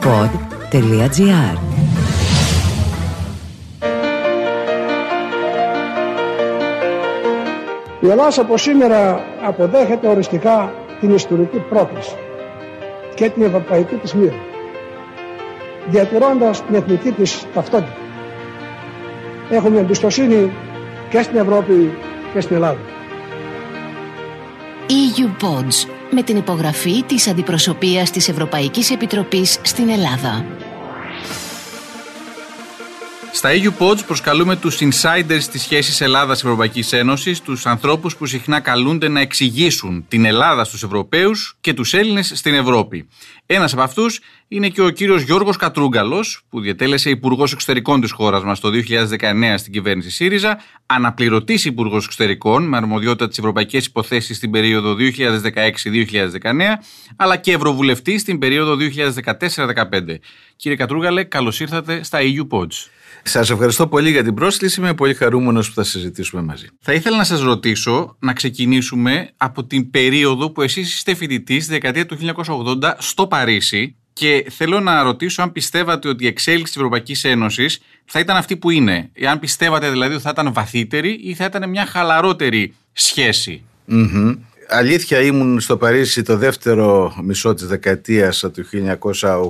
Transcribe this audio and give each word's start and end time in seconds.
pod.gr 0.00 1.58
Η 8.00 8.08
Ελλάδα 8.10 8.40
από 8.42 8.56
σήμερα 8.56 9.24
αποδέχεται 9.42 10.08
οριστικά 10.08 10.72
την 11.00 11.14
ιστορική 11.14 11.58
πρόκληση 11.68 12.14
και 13.14 13.28
την 13.30 13.42
ευρωπαϊκή 13.42 13.94
της 13.94 14.14
μοίρα, 14.14 14.34
διατηρώντας 15.88 16.64
την 16.64 16.74
εθνική 16.74 17.10
της 17.10 17.46
ταυτότητα. 17.54 17.96
Έχουμε 19.50 19.78
εμπιστοσύνη 19.78 20.50
και 21.10 21.22
στην 21.22 21.36
Ευρώπη 21.36 21.98
και 22.32 22.40
στην 22.40 22.56
Ελλάδα. 22.56 22.78
EU 24.88 25.42
Pods 25.44 25.95
με 26.16 26.22
την 26.22 26.36
υπογραφή 26.36 27.02
της 27.02 27.28
Αντιπροσωπείας 27.28 28.10
της 28.10 28.28
Ευρωπαϊκής 28.28 28.90
Επιτροπής 28.90 29.58
στην 29.62 29.88
Ελλάδα. 29.88 30.44
Στα 33.36 33.50
EU 33.52 33.70
Pods 33.78 34.04
προσκαλούμε 34.06 34.56
τους 34.56 34.78
insiders 34.80 35.42
της 35.50 35.62
σχέσης 35.62 36.00
Ελλάδα-Ευρωπαϊκή 36.00 36.84
Ένωσης, 36.96 37.40
τους 37.40 37.66
ανθρώπους 37.66 38.16
που 38.16 38.26
συχνά 38.26 38.60
καλούνται 38.60 39.08
να 39.08 39.20
εξηγήσουν 39.20 40.04
την 40.08 40.24
Ελλάδα 40.24 40.64
στους 40.64 40.82
Ευρωπαίους 40.82 41.56
και 41.60 41.74
τους 41.74 41.94
Έλληνες 41.94 42.32
στην 42.34 42.54
Ευρώπη. 42.54 43.08
Ένας 43.46 43.72
από 43.72 43.82
αυτούς 43.82 44.20
είναι 44.48 44.68
και 44.68 44.82
ο 44.82 44.90
κύριος 44.90 45.22
Γιώργος 45.22 45.56
Κατρούγκαλος, 45.56 46.42
που 46.48 46.60
διατέλεσε 46.60 47.10
Υπουργός 47.10 47.52
Εξωτερικών 47.52 48.00
της 48.00 48.12
χώρας 48.12 48.42
μας 48.42 48.60
το 48.60 48.70
2019 48.70 49.58
στην 49.58 49.72
κυβέρνηση 49.72 50.10
ΣΥΡΙΖΑ, 50.10 50.60
αναπληρωτής 50.86 51.64
Υπουργός 51.64 52.04
Εξωτερικών 52.04 52.68
με 52.68 52.76
αρμοδιότητα 52.76 53.28
τι 53.28 53.34
ευρωπαϊκέ 53.38 53.76
υποθέσεις 53.76 54.36
στην 54.36 54.50
περίοδο 54.50 54.94
2016-2019, 54.94 56.78
αλλά 57.16 57.36
και 57.36 57.52
Ευρωβουλευτής 57.52 58.20
στην 58.20 58.38
περίοδο 58.38 58.76
2014-2015. 58.76 60.20
Κύριε 60.56 60.76
Κατρούγκαλε, 60.76 61.24
καλώς 61.24 61.60
ήρθατε 61.60 62.02
στα 62.02 62.18
EU 62.20 62.58
Pods. 62.58 62.95
Σας 63.28 63.50
ευχαριστώ 63.50 63.86
πολύ 63.86 64.10
για 64.10 64.22
την 64.24 64.34
πρόσκληση. 64.34 64.80
Είμαι 64.80 64.94
πολύ 64.94 65.14
χαρούμενος 65.14 65.68
που 65.68 65.74
θα 65.74 65.84
συζητήσουμε 65.84 66.42
μαζί. 66.42 66.66
Θα 66.80 66.92
ήθελα 66.92 67.16
να 67.16 67.24
σας 67.24 67.40
ρωτήσω 67.40 68.16
να 68.18 68.32
ξεκινήσουμε 68.32 69.30
από 69.36 69.64
την 69.64 69.90
περίοδο 69.90 70.50
που 70.50 70.62
εσείς 70.62 70.94
είστε 70.94 71.14
φοιτητής, 71.14 71.64
στη 71.64 71.72
δεκαετία 71.72 72.06
του 72.06 72.16
1980, 72.16 72.94
στο 72.98 73.26
Παρίσι. 73.26 73.96
Και 74.12 74.46
θέλω 74.50 74.80
να 74.80 75.02
ρωτήσω 75.02 75.42
αν 75.42 75.52
πιστεύατε 75.52 76.08
ότι 76.08 76.24
η 76.24 76.26
εξέλιξη 76.26 76.64
της 76.64 76.76
Ευρωπαϊκής 76.76 77.24
Ένωσης 77.24 77.80
θα 78.04 78.18
ήταν 78.18 78.36
αυτή 78.36 78.56
που 78.56 78.70
είναι. 78.70 79.10
Αν 79.28 79.38
πιστεύατε 79.38 79.90
δηλαδή 79.90 80.14
ότι 80.14 80.22
θα 80.22 80.30
ήταν 80.32 80.52
βαθύτερη 80.52 81.20
ή 81.22 81.34
θα 81.34 81.44
ήταν 81.44 81.70
μια 81.70 81.86
χαλαρότερη 81.86 82.74
σχέση. 82.92 83.62
Mm-hmm 83.88 84.36
αλήθεια 84.68 85.20
ήμουν 85.20 85.60
στο 85.60 85.76
Παρίσι 85.76 86.22
το 86.22 86.36
δεύτερο 86.36 87.14
μισό 87.22 87.54
της 87.54 87.66
δεκαετίας 87.66 88.44
του 88.52 88.64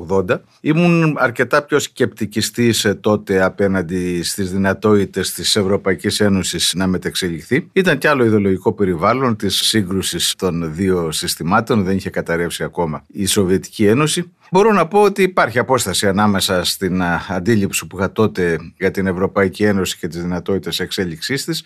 1980. 0.08 0.41
Ήμουν 0.61 1.17
αρκετά 1.19 1.62
πιο 1.62 1.78
σκεπτικιστής 1.78 2.84
ε, 2.84 2.95
τότε 2.95 3.42
απέναντι 3.42 4.23
στις 4.23 4.53
δυνατότητες 4.53 5.33
της 5.33 5.56
Ευρωπαϊκής 5.56 6.20
Ένωσης 6.20 6.73
να 6.75 6.86
μετεξελιχθεί. 6.86 7.69
Ήταν 7.73 7.98
κι 7.98 8.06
άλλο 8.06 8.25
ιδεολογικό 8.25 8.73
περιβάλλον 8.73 9.36
της 9.36 9.55
σύγκρουσης 9.56 10.34
των 10.39 10.75
δύο 10.75 11.12
συστημάτων, 11.12 11.84
δεν 11.84 11.97
είχε 11.97 12.11
καταρρεύσει 12.11 12.62
ακόμα 12.62 13.05
η 13.06 13.27
Σοβιετική 13.27 13.86
Ένωση. 13.86 14.30
Μπορώ 14.51 14.73
να 14.73 14.86
πω 14.86 15.03
ότι 15.03 15.23
υπάρχει 15.23 15.58
απόσταση 15.58 16.06
ανάμεσα 16.08 16.64
στην 16.64 17.03
αντίληψη 17.28 17.86
που 17.86 17.97
είχα 17.98 18.12
τότε 18.12 18.58
για 18.78 18.91
την 18.91 19.06
Ευρωπαϊκή 19.06 19.64
Ένωση 19.64 19.98
και 19.98 20.08
τις 20.08 20.23
δυνατότητες 20.23 20.80
εξέλιξής 20.80 21.45
της 21.45 21.64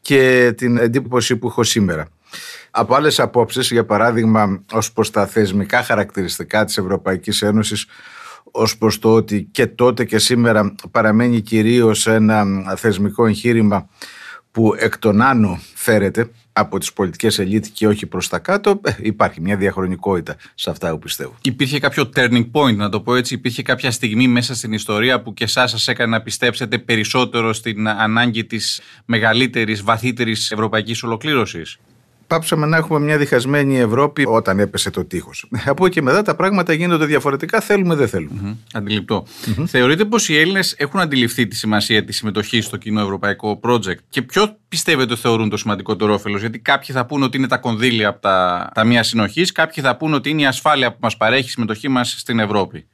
και 0.00 0.52
την 0.56 0.76
εντύπωση 0.76 1.36
που 1.36 1.46
έχω 1.46 1.62
σήμερα. 1.62 2.06
Από 2.74 2.94
άλλες 2.94 3.20
απόψεις, 3.20 3.70
για 3.70 3.84
παράδειγμα, 3.84 4.62
ως 4.72 4.92
προς 4.92 5.10
τα 5.10 5.26
θεσμικά 5.26 5.82
χαρακτηριστικά 5.82 6.64
της 6.64 6.78
Ευρωπαϊκής 6.78 7.42
Ένωσης, 7.42 7.86
ως 8.44 8.78
προς 8.78 8.98
το 8.98 9.14
ότι 9.14 9.48
και 9.50 9.66
τότε 9.66 10.04
και 10.04 10.18
σήμερα 10.18 10.74
παραμένει 10.90 11.40
κυρίως 11.40 12.06
ένα 12.06 12.44
θεσμικό 12.76 13.26
εγχείρημα 13.26 13.88
που 14.50 14.74
εκ 14.78 14.98
των 14.98 15.20
άνω 15.20 15.60
φέρεται 15.74 16.30
από 16.52 16.78
τις 16.78 16.92
πολιτικές 16.92 17.38
ελίτ 17.38 17.66
και 17.72 17.86
όχι 17.86 18.06
προς 18.06 18.28
τα 18.28 18.38
κάτω, 18.38 18.80
ε, 18.84 18.92
υπάρχει 19.00 19.40
μια 19.40 19.56
διαχρονικότητα 19.56 20.36
σε 20.54 20.70
αυτά 20.70 20.90
που 20.90 20.98
πιστεύω. 20.98 21.34
Υπήρχε 21.42 21.78
κάποιο 21.78 22.10
turning 22.16 22.50
point, 22.52 22.76
να 22.76 22.88
το 22.88 23.00
πω 23.00 23.14
έτσι, 23.14 23.34
υπήρχε 23.34 23.62
κάποια 23.62 23.90
στιγμή 23.90 24.28
μέσα 24.28 24.54
στην 24.54 24.72
ιστορία 24.72 25.22
που 25.22 25.34
και 25.34 25.44
εσάς 25.44 25.70
σας 25.70 25.88
έκανε 25.88 26.10
να 26.16 26.22
πιστέψετε 26.22 26.78
περισσότερο 26.78 27.52
στην 27.52 27.88
ανάγκη 27.88 28.44
της 28.44 28.80
μεγαλύτερης, 29.04 29.82
βαθύτερης 29.82 30.50
ευρωπαϊκής 30.50 31.02
ολοκλήρωσης; 31.02 31.78
Πάψαμε 32.26 32.66
να 32.66 32.76
έχουμε 32.76 33.00
μια 33.00 33.18
διχασμένη 33.18 33.78
Ευρώπη 33.78 34.24
όταν 34.26 34.58
έπεσε 34.58 34.90
το 34.90 35.04
τείχος. 35.04 35.48
Από 35.66 35.86
εκεί 35.86 35.94
και 35.94 36.02
μετά 36.02 36.22
τα 36.22 36.34
πράγματα 36.34 36.72
γίνονται 36.72 37.04
διαφορετικά, 37.04 37.60
θέλουμε 37.60 37.94
δεν 37.94 38.08
θέλουμε. 38.08 38.40
Mm-hmm. 38.44 38.56
Αντιληπτό. 38.72 39.26
Mm-hmm. 39.26 39.64
Θεωρείτε 39.66 40.04
πως 40.04 40.28
οι 40.28 40.38
Έλληνες 40.38 40.74
έχουν 40.78 41.00
αντιληφθεί 41.00 41.46
τη 41.46 41.56
σημασία 41.56 42.04
της 42.04 42.16
συμμετοχής 42.16 42.64
στο 42.64 42.76
κοινό 42.76 43.00
ευρωπαϊκό 43.00 43.60
project 43.62 43.98
και 44.08 44.22
ποιο 44.22 44.56
πιστεύετε 44.68 45.16
θεωρούν 45.16 45.48
το 45.48 45.56
σημαντικότερο 45.56 46.14
όφελος, 46.14 46.40
Γιατί 46.40 46.58
κάποιοι 46.58 46.94
θα 46.94 47.06
πούνε 47.06 47.24
ότι 47.24 47.36
είναι 47.36 47.48
τα 47.48 47.56
κονδύλια 47.56 48.08
από 48.08 48.20
τα 48.20 48.68
ταμεία 48.74 49.02
συνοχής, 49.02 49.52
κάποιοι 49.52 49.82
θα 49.82 49.96
πούνε 49.96 50.14
ότι 50.14 50.30
είναι 50.30 50.42
η 50.42 50.46
ασφάλεια 50.46 50.90
που 50.90 50.98
μας 51.00 51.16
παρέχει 51.16 51.46
η 51.46 51.50
συμμετοχή 51.50 51.88
μας 51.88 52.14
στην 52.18 52.38
Ευρώπη. 52.38 52.86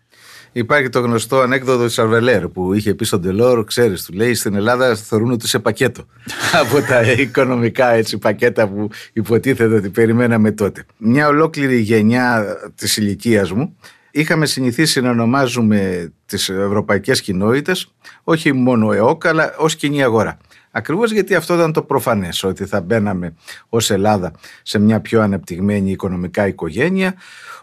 Υπάρχει 0.53 0.89
το 0.89 1.01
γνωστό 1.01 1.41
ανέκδοτο 1.41 1.87
της 1.87 1.99
Αρβελέρ 1.99 2.49
που 2.49 2.75
είχε 2.75 2.95
πει 2.95 3.05
στον 3.05 3.23
Τελόρ, 3.23 3.65
ξέρεις, 3.65 4.05
του 4.05 4.13
λέει 4.13 4.35
στην 4.35 4.55
Ελλάδα 4.55 4.95
θεωρούν 4.95 5.31
ότι 5.31 5.45
είσαι 5.45 5.59
πακέτο. 5.59 6.07
από 6.63 6.81
τα 6.81 7.03
οικονομικά 7.13 7.89
έτσι 7.89 8.19
πακέτα 8.19 8.69
που 8.69 8.89
υποτίθεται 9.13 9.75
ότι 9.75 9.89
περιμέναμε 9.89 10.51
τότε. 10.51 10.85
Μια 10.97 11.29
ολόκληρη 11.29 11.79
γενιά 11.79 12.57
της 12.75 12.97
ηλικίας 12.97 13.53
μου 13.53 13.77
είχαμε 14.11 14.47
συνηθίσει 14.47 15.01
να 15.01 15.11
ονομάζουμε 15.11 16.13
τις 16.27 16.49
ευρωπαϊκές 16.49 17.21
κοινότητες 17.21 17.93
όχι 18.25 18.53
μόνο 18.53 18.93
ΕΟΚ 18.93 19.27
αλλά 19.27 19.55
ως 19.59 19.77
κοινή 19.77 20.03
αγορά. 20.03 20.39
Ακριβώς 20.79 21.13
γιατί 21.13 21.35
αυτό 21.35 21.55
ήταν 21.55 21.73
το 21.73 21.83
προφανές 21.83 22.43
ότι 22.43 22.65
θα 22.65 22.81
μπαίναμε 22.81 23.35
ως 23.69 23.91
Ελλάδα 23.91 24.33
σε 24.63 24.79
μια 24.79 25.01
πιο 25.01 25.23
ανεπτυγμένη 25.23 25.91
οικονομικά 25.91 26.47
οικογένεια 26.47 27.15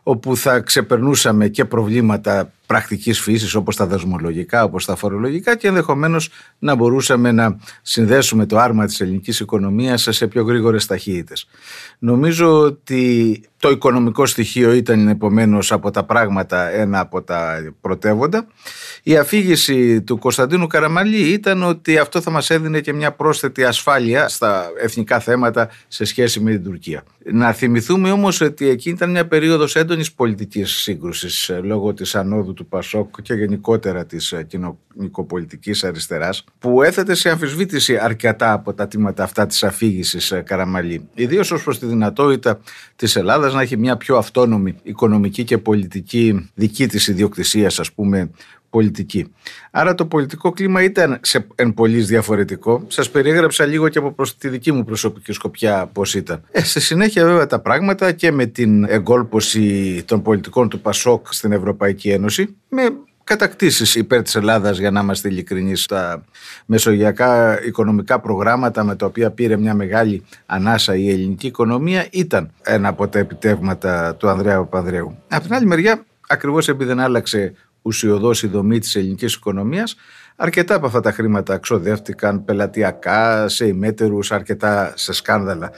όπου 0.03 0.37
θα 0.37 0.59
ξεπερνούσαμε 0.59 1.47
και 1.47 1.65
προβλήματα 1.65 2.51
πρακτικής 2.65 3.21
φύσης 3.21 3.55
όπως 3.55 3.75
τα 3.75 3.85
δασμολογικά, 3.85 4.63
όπως 4.63 4.85
τα 4.85 4.95
φορολογικά 4.95 5.55
και 5.55 5.67
ενδεχομένως 5.67 6.29
να 6.59 6.75
μπορούσαμε 6.75 7.31
να 7.31 7.57
συνδέσουμε 7.81 8.45
το 8.45 8.57
άρμα 8.59 8.85
της 8.85 9.01
ελληνικής 9.01 9.39
οικονομίας 9.39 10.07
σε 10.09 10.27
πιο 10.27 10.43
γρήγορες 10.43 10.85
ταχύτητες. 10.85 11.47
Νομίζω 11.99 12.59
ότι 12.59 13.41
το 13.59 13.69
οικονομικό 13.69 14.25
στοιχείο 14.25 14.73
ήταν 14.73 15.07
επομένως 15.07 15.71
από 15.71 15.91
τα 15.91 16.03
πράγματα 16.03 16.69
ένα 16.69 16.99
από 16.99 17.21
τα 17.21 17.73
πρωτεύοντα. 17.81 18.47
Η 19.07 19.17
αφήγηση 19.17 20.01
του 20.01 20.17
Κωνσταντίνου 20.17 20.67
Καραμαλή 20.67 21.31
ήταν 21.31 21.63
ότι 21.63 21.97
αυτό 21.97 22.21
θα 22.21 22.31
μας 22.31 22.49
έδινε 22.49 22.79
και 22.79 22.93
μια 22.93 23.11
πρόσθετη 23.11 23.63
ασφάλεια 23.63 24.27
στα 24.27 24.71
εθνικά 24.81 25.19
θέματα 25.19 25.69
σε 25.87 26.05
σχέση 26.05 26.39
με 26.39 26.51
την 26.51 26.63
Τουρκία. 26.63 27.03
Να 27.31 27.53
θυμηθούμε 27.53 28.11
όμως 28.11 28.41
ότι 28.41 28.69
εκείνη 28.69 28.95
ήταν 28.95 29.11
μια 29.11 29.27
περίοδος 29.27 29.75
έντονης 29.75 30.13
πολιτικής 30.13 30.71
σύγκρουσης 30.71 31.49
ε, 31.49 31.59
λόγω 31.63 31.93
της 31.93 32.15
ανόδου 32.15 32.53
του 32.53 32.65
Πασόκ 32.65 33.21
και 33.21 33.33
γενικότερα 33.33 34.05
της 34.05 34.31
ε, 34.31 34.43
κοινωνικοπολιτικής 34.43 35.83
αριστεράς 35.83 36.43
που 36.59 36.81
έθετε 36.81 37.13
σε 37.13 37.29
αμφισβήτηση 37.29 37.97
αρκετά 37.97 38.53
από 38.53 38.73
τα 38.73 38.87
τίματα 38.87 39.23
αυτά 39.23 39.45
της 39.45 39.63
αφήγησης 39.63 40.31
ε, 40.31 40.41
Καραμαλή. 40.41 41.07
Ιδίως 41.13 41.51
ως 41.51 41.63
προς 41.63 41.79
τη 41.79 41.85
δυνατότητα 41.85 42.59
της 42.95 43.15
Ελλάδας 43.15 43.53
να 43.53 43.61
έχει 43.61 43.77
μια 43.77 43.97
πιο 43.97 44.17
αυτόνομη 44.17 44.75
οικονομική 44.83 45.43
και 45.43 45.57
πολιτική 45.57 46.49
δική 46.53 46.87
της 46.87 47.07
ιδιοκτησίας 47.07 47.79
ας 47.79 47.91
πούμε 47.91 48.29
πολιτική. 48.75 49.33
Άρα 49.71 49.95
το 49.95 50.05
πολιτικό 50.05 50.51
κλίμα 50.51 50.83
ήταν 50.83 51.19
σε 51.21 51.47
εν 51.55 51.73
πολλής 51.73 52.07
διαφορετικό. 52.07 52.83
Σας 52.87 53.09
περιέγραψα 53.09 53.65
λίγο 53.65 53.89
και 53.89 53.97
από 53.97 54.11
προς 54.11 54.37
τη 54.37 54.49
δική 54.49 54.71
μου 54.71 54.83
προσωπική 54.83 55.31
σκοπιά 55.31 55.89
πώς 55.93 56.15
ήταν. 56.15 56.41
Ε, 56.51 56.63
στη 56.63 56.79
συνέχεια 56.79 57.25
βέβαια 57.25 57.47
τα 57.47 57.59
πράγματα 57.59 58.11
και 58.11 58.31
με 58.31 58.45
την 58.45 58.83
εγκόλπωση 58.83 60.03
των 60.05 60.21
πολιτικών 60.21 60.69
του 60.69 60.79
Πασόκ 60.79 61.33
στην 61.33 61.51
Ευρωπαϊκή 61.51 62.09
Ένωση 62.09 62.55
με 62.69 62.81
κατακτήσεις 63.23 63.95
υπέρ 63.95 64.21
της 64.21 64.35
Ελλάδας 64.35 64.77
για 64.77 64.91
να 64.91 64.99
είμαστε 64.99 65.27
ειλικρινείς 65.27 65.83
στα 65.83 66.23
μεσογειακά 66.65 67.63
οικονομικά 67.65 68.19
προγράμματα 68.19 68.83
με 68.83 68.95
τα 68.95 69.05
οποία 69.05 69.31
πήρε 69.31 69.57
μια 69.57 69.73
μεγάλη 69.73 70.23
ανάσα 70.45 70.95
η 70.95 71.09
ελληνική 71.09 71.47
οικονομία 71.47 72.07
ήταν 72.11 72.51
ένα 72.61 72.87
από 72.87 73.07
τα 73.07 73.19
επιτεύγματα 73.19 74.15
του 74.15 74.29
Ανδρέα 74.29 74.57
Παπανδρέου. 74.57 75.17
Από 75.27 75.43
την 75.43 75.53
άλλη 75.53 75.65
μεριά 75.65 76.05
ακριβώς 76.27 76.67
επειδή 76.67 76.89
δεν 76.89 76.99
άλλαξε 76.99 77.53
ουσιοδός 77.85 78.43
η 78.43 78.47
δομή 78.47 78.79
της 78.79 78.95
ελληνικής 78.95 79.33
οικονομίας 79.33 79.95
αρκετά 80.35 80.75
από 80.75 80.85
αυτά 80.85 80.99
τα 80.99 81.11
χρήματα 81.11 81.57
ξοδεύτηκαν 81.57 82.45
πελατειακά, 82.45 83.47
σε 83.47 83.67
ημέτερους, 83.67 84.31
αρκετά 84.31 84.93
σε 84.95 85.13
σκάνδαλα. 85.13 85.71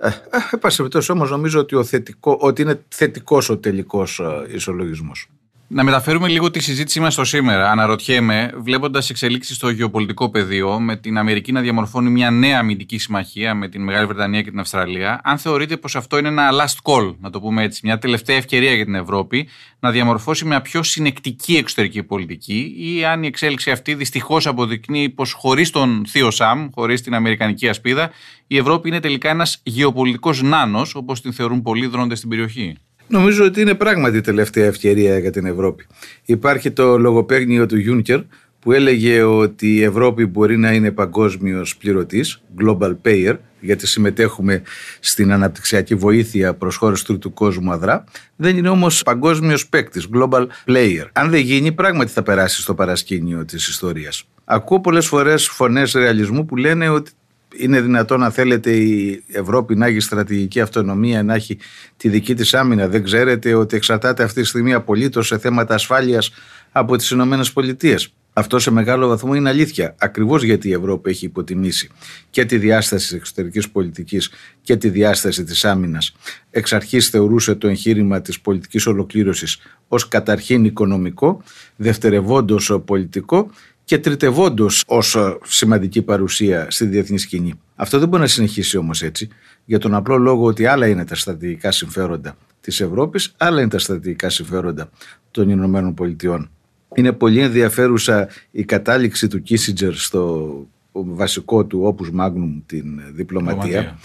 Ε, 0.00 0.08
ε, 0.08 1.12
όμως 1.12 1.30
νομίζω 1.30 1.60
ότι, 1.60 1.74
ο 1.74 1.84
θετικό, 1.84 2.38
ότι 2.40 2.62
είναι 2.62 2.84
θετικός 2.88 3.48
ο 3.48 3.58
τελικός 3.58 4.18
ε, 4.18 4.54
ισολογισμός. 4.54 5.28
Να 5.68 5.84
μεταφέρουμε 5.84 6.28
λίγο 6.28 6.50
τη 6.50 6.60
συζήτησή 6.60 7.00
μας 7.00 7.12
στο 7.12 7.24
σήμερα. 7.24 7.70
Αναρωτιέμαι, 7.70 8.52
βλέποντας 8.56 9.10
εξελίξεις 9.10 9.56
στο 9.56 9.70
γεωπολιτικό 9.70 10.30
πεδίο, 10.30 10.80
με 10.80 10.96
την 10.96 11.18
Αμερική 11.18 11.52
να 11.52 11.60
διαμορφώνει 11.60 12.10
μια 12.10 12.30
νέα 12.30 12.58
αμυντική 12.58 12.98
συμμαχία 12.98 13.54
με 13.54 13.68
την 13.68 13.82
Μεγάλη 13.82 14.06
Βρετανία 14.06 14.42
και 14.42 14.50
την 14.50 14.58
Αυστραλία, 14.58 15.20
αν 15.24 15.38
θεωρείτε 15.38 15.76
πως 15.76 15.96
αυτό 15.96 16.18
είναι 16.18 16.28
ένα 16.28 16.50
last 16.52 16.92
call, 16.92 17.14
να 17.20 17.30
το 17.30 17.40
πούμε 17.40 17.62
έτσι, 17.62 17.80
μια 17.84 17.98
τελευταία 17.98 18.36
ευκαιρία 18.36 18.72
για 18.72 18.84
την 18.84 18.94
Ευρώπη 18.94 19.48
να 19.80 19.90
διαμορφώσει 19.90 20.44
μια 20.44 20.62
πιο 20.62 20.82
συνεκτική 20.82 21.56
εξωτερική 21.56 22.02
πολιτική, 22.02 22.74
ή 22.78 23.04
αν 23.04 23.22
η 23.22 23.26
εξέλιξη 23.26 23.70
αυτή 23.70 23.94
δυστυχώς 23.94 24.46
αποδεικνύει 24.46 25.08
πως 25.08 25.32
χωρίς 25.32 25.70
τον 25.70 26.04
Θείο 26.08 26.30
Σαμ, 26.30 26.68
χωρίς 26.74 27.02
την 27.02 27.14
Αμερικανική 27.14 27.68
ασπίδα, 27.68 28.10
η 28.46 28.56
Ευρώπη 28.56 28.88
είναι 28.88 29.00
τελικά 29.00 29.28
ένας 29.30 29.60
γεωπολιτικός 29.62 30.42
νάνος, 30.42 30.94
όπως 30.94 31.20
την 31.20 31.32
θεωρούν 31.32 31.62
πολλοί 31.62 31.86
δρόντες 31.86 32.18
στην 32.18 32.30
περιοχή; 32.30 32.76
Νομίζω 33.08 33.44
ότι 33.44 33.60
είναι 33.60 33.74
πράγματι 33.74 34.16
η 34.16 34.20
τελευταία 34.20 34.66
ευκαιρία 34.66 35.18
για 35.18 35.30
την 35.30 35.46
Ευρώπη. 35.46 35.86
Υπάρχει 36.24 36.70
το 36.70 36.98
λογοπαίγνιο 36.98 37.66
του 37.66 37.76
Juncker 37.86 38.22
που 38.60 38.72
έλεγε 38.72 39.22
ότι 39.22 39.74
η 39.74 39.82
Ευρώπη 39.82 40.26
μπορεί 40.26 40.56
να 40.56 40.72
είναι 40.72 40.90
παγκόσμιος 40.90 41.76
πληρωτής, 41.76 42.42
global 42.60 42.96
payer, 43.04 43.36
γιατί 43.60 43.86
συμμετέχουμε 43.86 44.62
στην 45.00 45.32
αναπτυξιακή 45.32 45.94
βοήθεια 45.94 46.54
προς 46.54 46.76
χώρες 46.76 47.02
του 47.02 47.32
κόσμου 47.32 47.72
αδρά. 47.72 48.04
Δεν 48.36 48.56
είναι 48.56 48.68
όμως 48.68 49.02
παγκόσμιος 49.02 49.68
παίκτης, 49.68 50.08
global 50.14 50.46
player. 50.66 51.04
Αν 51.12 51.30
δεν 51.30 51.40
γίνει, 51.40 51.72
πράγματι 51.72 52.10
θα 52.10 52.22
περάσει 52.22 52.60
στο 52.62 52.74
παρασκήνιο 52.74 53.44
της 53.44 53.68
ιστορίας. 53.68 54.24
Ακούω 54.44 54.80
πολλές 54.80 55.06
φορές 55.06 55.48
φωνές 55.48 55.92
ρεαλισμού 55.92 56.46
που 56.46 56.56
λένε 56.56 56.88
ότι 56.88 57.10
είναι 57.58 57.80
δυνατόν 57.80 58.20
να 58.20 58.30
θέλετε 58.30 58.72
η 58.72 59.24
Ευρώπη 59.32 59.76
να 59.76 59.86
έχει 59.86 60.00
στρατηγική 60.00 60.60
αυτονομία, 60.60 61.22
να 61.22 61.34
έχει 61.34 61.58
τη 61.96 62.08
δική 62.08 62.34
της 62.34 62.54
άμυνα. 62.54 62.88
Δεν 62.88 63.04
ξέρετε 63.04 63.54
ότι 63.54 63.76
εξαρτάται 63.76 64.22
αυτή 64.22 64.40
τη 64.40 64.46
στιγμή 64.46 64.74
απολύτως 64.74 65.26
σε 65.26 65.38
θέματα 65.38 65.74
ασφάλειας 65.74 66.30
από 66.72 66.96
τις 66.96 67.10
Ηνωμένες 67.10 67.52
Πολιτείες. 67.52 68.12
Αυτό 68.38 68.58
σε 68.58 68.70
μεγάλο 68.70 69.08
βαθμό 69.08 69.34
είναι 69.34 69.48
αλήθεια. 69.48 69.94
Ακριβώς 69.98 70.42
γιατί 70.42 70.68
η 70.68 70.72
Ευρώπη 70.72 71.10
έχει 71.10 71.24
υποτιμήσει 71.24 71.90
και 72.30 72.44
τη 72.44 72.58
διάσταση 72.58 73.06
της 73.06 73.16
εξωτερικής 73.16 73.70
πολιτικής 73.70 74.30
και 74.62 74.76
τη 74.76 74.88
διάσταση 74.88 75.44
της 75.44 75.64
άμυνας. 75.64 76.16
Εξ 76.50 76.72
αρχής 76.72 77.08
θεωρούσε 77.08 77.54
το 77.54 77.68
εγχείρημα 77.68 78.20
της 78.20 78.40
πολιτικής 78.40 78.86
ολοκλήρωσης 78.86 79.58
ως 79.88 80.08
καταρχήν 80.08 80.64
οικονομικό, 80.64 81.42
δευτερευόντως 81.76 82.78
πολιτικό 82.84 83.50
και 83.86 83.98
τριτευόντω 83.98 84.66
ως 84.86 85.14
ε, 85.14 85.38
σημαντική 85.44 86.02
παρουσία 86.02 86.66
στη 86.70 86.86
διεθνή 86.86 87.18
σκηνή. 87.18 87.60
Αυτό 87.74 87.98
δεν 87.98 88.08
μπορεί 88.08 88.22
να 88.22 88.28
συνεχίσει 88.28 88.76
όμως 88.76 89.02
έτσι, 89.02 89.28
για 89.64 89.78
τον 89.78 89.94
απλό 89.94 90.16
λόγο 90.16 90.44
ότι 90.44 90.66
άλλα 90.66 90.86
είναι 90.86 91.04
τα 91.04 91.14
στρατηγικά 91.14 91.70
συμφέροντα 91.70 92.36
της 92.60 92.80
Ευρώπης, 92.80 93.34
άλλα 93.36 93.60
είναι 93.60 93.70
τα 93.70 93.78
στρατηγικά 93.78 94.30
συμφέροντα 94.30 94.90
των 95.30 95.48
Ηνωμένων 95.48 95.94
Πολιτειών. 95.94 96.50
Είναι 96.94 97.12
πολύ 97.12 97.40
ενδιαφέρουσα 97.40 98.28
η 98.50 98.64
κατάληξη 98.64 99.28
του 99.28 99.42
Κίσιτζερ 99.42 99.94
στο 99.94 100.50
βασικό 100.92 101.64
του 101.64 101.80
όπους 101.82 102.10
μάγνουμ 102.10 102.60
την 102.66 103.00
διπλωματία, 103.12 103.98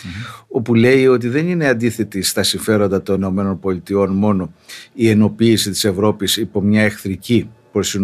όπου 0.48 0.76
λέει 0.76 1.08
ότι 1.08 1.28
δεν 1.30 1.48
είναι 1.48 1.68
αντίθετη 1.68 2.22
στα 2.22 2.44
συμφέροντα 2.44 3.02
των 3.02 3.22
ΗΠΑ 3.22 4.12
μόνο 4.12 4.54
η 4.94 5.10
ενοποίηση 5.10 5.70
της 5.70 5.84
Ευρώπης 5.84 6.38
υπό 6.38 6.62
μια 6.62 6.82
εχθρική 6.82 7.50
προς 7.72 7.92
τις 7.92 8.02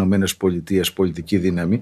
ΗΠΑ 0.69 0.91
πολιτική 0.93 1.37
δύναμη. 1.37 1.81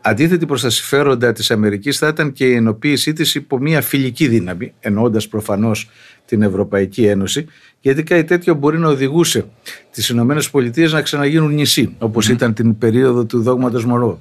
Αντίθετη 0.00 0.46
προς 0.46 0.62
τα 0.62 0.70
συμφέροντα 0.70 1.32
της 1.32 1.50
Αμερικής 1.50 1.98
θα 1.98 2.08
ήταν 2.08 2.32
και 2.32 2.46
η 2.46 2.54
ενοποίησή 2.54 3.12
της 3.12 3.34
υπό 3.34 3.58
μια 3.58 3.80
φιλική 3.80 4.28
δύναμη, 4.28 4.72
εννοώντας 4.80 5.28
προφανώς 5.28 5.90
την 6.26 6.42
Ευρωπαϊκή 6.42 7.04
Ένωση, 7.04 7.46
γιατί 7.80 8.02
κάτι 8.02 8.24
τέτοιο 8.24 8.54
μπορεί 8.54 8.78
να 8.78 8.88
οδηγούσε 8.88 9.44
τις 9.90 10.08
ΗΠΑ 10.08 10.88
να 10.90 11.02
ξαναγίνουν 11.02 11.54
νησί, 11.54 11.94
όπως 11.98 12.28
ήταν 12.28 12.54
την 12.54 12.78
περίοδο 12.78 13.24
του 13.24 13.42
δόγματος 13.42 13.84
Μωρό. 13.84 14.18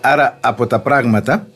Άρα 0.00 0.38
από 0.40 0.66
τα 0.66 0.80
πράγματα, 0.80 1.48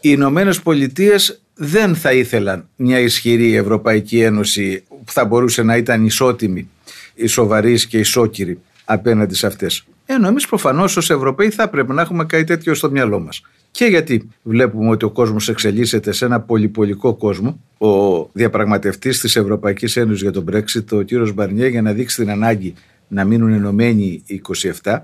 οι 0.00 0.08
Ηνωμένες 0.12 0.60
Πολιτείες 0.60 1.40
δεν 1.54 1.94
θα 1.94 2.12
ήθελαν 2.12 2.68
μια 2.76 2.98
ισχυρή 2.98 3.54
Ευρωπαϊκή 3.54 4.20
Ένωση 4.20 4.82
που 5.04 5.12
θα 5.12 5.24
μπορούσε 5.24 5.62
να 5.62 5.76
ήταν 5.76 6.04
ισότιμη, 6.04 6.68
ισοβαρής 7.14 7.86
και 7.86 7.98
ισόκυρη 7.98 8.58
απέναντι 8.84 9.34
σε 9.34 9.46
αυτές. 9.46 9.84
Ενώ 10.14 10.28
εμείς 10.28 10.46
προφανώς 10.46 10.96
ως 10.96 11.10
Ευρωπαίοι 11.10 11.50
θα 11.50 11.68
πρέπει 11.68 11.92
να 11.92 12.02
έχουμε 12.02 12.24
κάτι 12.24 12.44
τέτοιο 12.44 12.74
στο 12.74 12.90
μυαλό 12.90 13.20
μας. 13.20 13.42
Και 13.70 13.84
γιατί 13.84 14.28
βλέπουμε 14.42 14.90
ότι 14.90 15.04
ο 15.04 15.10
κόσμος 15.10 15.48
εξελίσσεται 15.48 16.12
σε 16.12 16.24
ένα 16.24 16.40
πολυπολικό 16.40 17.14
κόσμο. 17.14 17.60
Ο 17.78 18.22
διαπραγματευτής 18.32 19.20
της 19.20 19.36
Ευρωπαϊκής 19.36 19.96
Ένωσης 19.96 20.22
για 20.22 20.30
τον 20.30 20.44
Brexit, 20.52 20.84
ο 20.90 21.02
κύριος 21.02 21.32
Μπαρνιέ, 21.32 21.68
για 21.68 21.82
να 21.82 21.92
δείξει 21.92 22.16
την 22.16 22.30
ανάγκη 22.30 22.74
να 23.08 23.24
μείνουν 23.24 23.52
ενωμένοι 23.52 24.22
οι 24.26 24.42
27, 24.82 24.98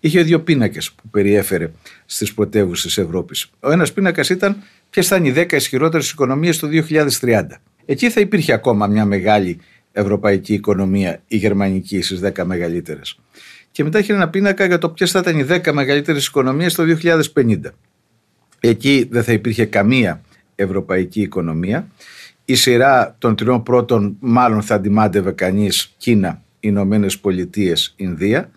είχε 0.00 0.22
δύο 0.22 0.40
πίνακες 0.40 0.92
που 0.92 1.08
περιέφερε 1.10 1.70
στις 2.06 2.34
πρωτεύουσες 2.34 2.98
Ευρώπης. 2.98 3.50
Ο 3.60 3.70
ένας 3.70 3.92
πίνακας 3.92 4.28
ήταν 4.28 4.56
ποιες 4.90 5.06
θα 5.06 5.16
είναι 5.16 5.28
οι 5.28 5.32
10 5.32 5.52
ισχυρότερες 5.52 6.10
οικονομίες 6.10 6.58
το 6.58 6.66
2030. 6.66 7.60
Εκεί 7.84 8.10
θα 8.10 8.20
υπήρχε 8.20 8.52
ακόμα 8.52 8.86
μια 8.86 9.04
μεγάλη 9.04 9.58
ευρωπαϊκή 9.92 10.54
οικονομία, 10.54 11.22
η 11.26 11.36
γερμανική 11.36 12.02
στις 12.02 12.20
10 12.20 12.44
μεγαλύτερες 12.44 13.18
και 13.74 13.84
μετά 13.84 13.98
έχει 13.98 14.12
ένα 14.12 14.28
πίνακα 14.28 14.64
για 14.64 14.78
το 14.78 14.88
ποιες 14.88 15.10
θα 15.10 15.18
ήταν 15.18 15.38
οι 15.38 15.46
10 15.48 15.72
μεγαλύτερες 15.72 16.26
οικονομίες 16.26 16.74
το 16.74 16.84
2050. 17.34 17.60
Εκεί 18.60 19.08
δεν 19.10 19.24
θα 19.24 19.32
υπήρχε 19.32 19.64
καμία 19.64 20.20
ευρωπαϊκή 20.54 21.20
οικονομία. 21.20 21.86
Η 22.44 22.54
σειρά 22.54 23.16
των 23.18 23.36
τριών 23.36 23.62
πρώτων 23.62 24.16
μάλλον 24.20 24.62
θα 24.62 24.74
αντιμάντευε 24.74 25.30
κανείς 25.30 25.94
Κίνα, 25.96 26.42
Ηνωμένες 26.60 27.18
Πολιτείες, 27.18 27.92
Ινδία. 27.96 28.50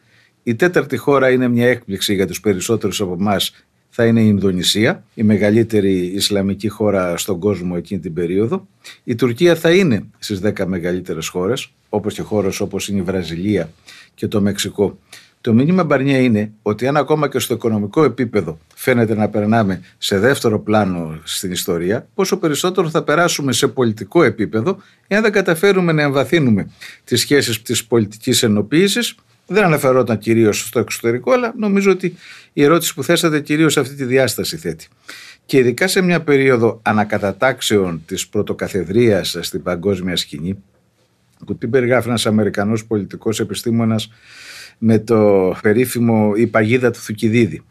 Η 0.44 0.56
τέταρτη 0.56 0.98
χώρα 0.98 1.30
είναι 1.30 1.48
μια 1.48 1.68
έκπληξη 1.68 2.14
για 2.14 2.28
τους 2.28 2.40
περισσότερους 2.40 3.02
από 3.02 3.16
εμάς 3.20 3.66
θα 3.90 4.06
είναι 4.06 4.22
η 4.22 4.26
Ινδονησία, 4.28 5.04
η 5.14 5.24
μεγαλύτερη 5.24 5.98
Ισλαμική 5.98 6.68
χώρα 6.68 7.18
στον 7.18 7.40
κόσμο 7.40 7.74
εκείνη 7.78 8.00
την 8.00 8.14
περίοδο. 8.14 8.68
Η 9.04 9.16
Τουρκία 9.16 9.56
θα 9.56 9.72
είναι 9.72 10.04
στις 10.20 10.40
10 10.44 10.66
μεγαλύτερες 10.66 11.28
χώρες, 11.28 11.72
όπως 11.90 12.14
και 12.14 12.22
χώρες 12.22 12.60
όπως 12.60 12.88
είναι 12.88 13.00
η 13.00 13.02
Βραζιλία 13.04 13.70
και 14.18 14.28
το 14.28 14.42
Μεξικό. 14.42 15.00
Το 15.42 15.54
μήνυμα 15.54 15.84
Μπαρνιέ 15.84 16.18
είναι 16.18 16.52
ότι 16.62 16.88
αν 16.88 16.98
ακόμα 16.98 17.30
και 17.30 17.40
στο 17.40 17.54
οικονομικό 17.54 18.04
επίπεδο 18.04 18.60
φαίνεται 18.76 19.16
να 19.16 19.30
περνάμε 19.30 19.82
σε 19.98 20.20
δεύτερο 20.20 20.60
πλάνο 20.60 21.20
στην 21.24 21.52
ιστορία, 21.52 22.08
πόσο 22.14 22.38
περισσότερο 22.38 22.90
θα 22.90 23.04
περάσουμε 23.04 23.52
σε 23.52 23.68
πολιτικό 23.68 24.24
επίπεδο 24.24 24.78
εάν 25.08 25.22
δεν 25.22 25.32
καταφέρουμε 25.32 25.92
να 25.92 26.02
εμβαθύνουμε 26.02 26.72
τις 27.04 27.20
σχέσεις 27.20 27.62
της 27.62 27.86
πολιτικής 27.86 28.44
ενοποίησης. 28.44 29.16
Δεν 29.48 29.64
αναφερόταν 29.64 30.18
κυρίως 30.18 30.68
στο 30.68 30.80
εξωτερικό, 30.80 31.32
αλλά 31.32 31.54
νομίζω 31.58 31.92
ότι 31.92 32.16
η 32.54 32.64
ερώτηση 32.64 32.94
που 32.94 33.04
θέσατε 33.04 33.40
κυρίως 33.40 33.78
αυτή 33.78 33.96
τη 33.96 34.04
διάσταση 34.04 34.58
θέτει. 34.58 34.88
Και 35.46 35.58
ειδικά 35.58 35.88
σε 35.88 36.02
μια 36.02 36.22
περίοδο 36.22 36.80
ανακατατάξεων 36.84 38.02
της 38.06 38.28
πρωτοκαθεδρίας 38.28 39.38
στην 39.40 39.64
παγκόσμια 39.64 40.16
σκηνή, 40.16 40.64
που 41.46 41.56
την 41.56 41.70
περιγράφει 41.70 42.08
ένας 42.08 42.26
Αμερικανός 42.26 42.86
πολιτικός 42.86 43.40
επιστήμονας 43.40 44.12
με 44.78 45.00
το 45.00 45.56
περίφημο 45.62 46.34
«Η 46.36 46.48
παγίδα 46.48 46.92
του 46.92 47.00
Θουκυδίδη». 47.00 47.64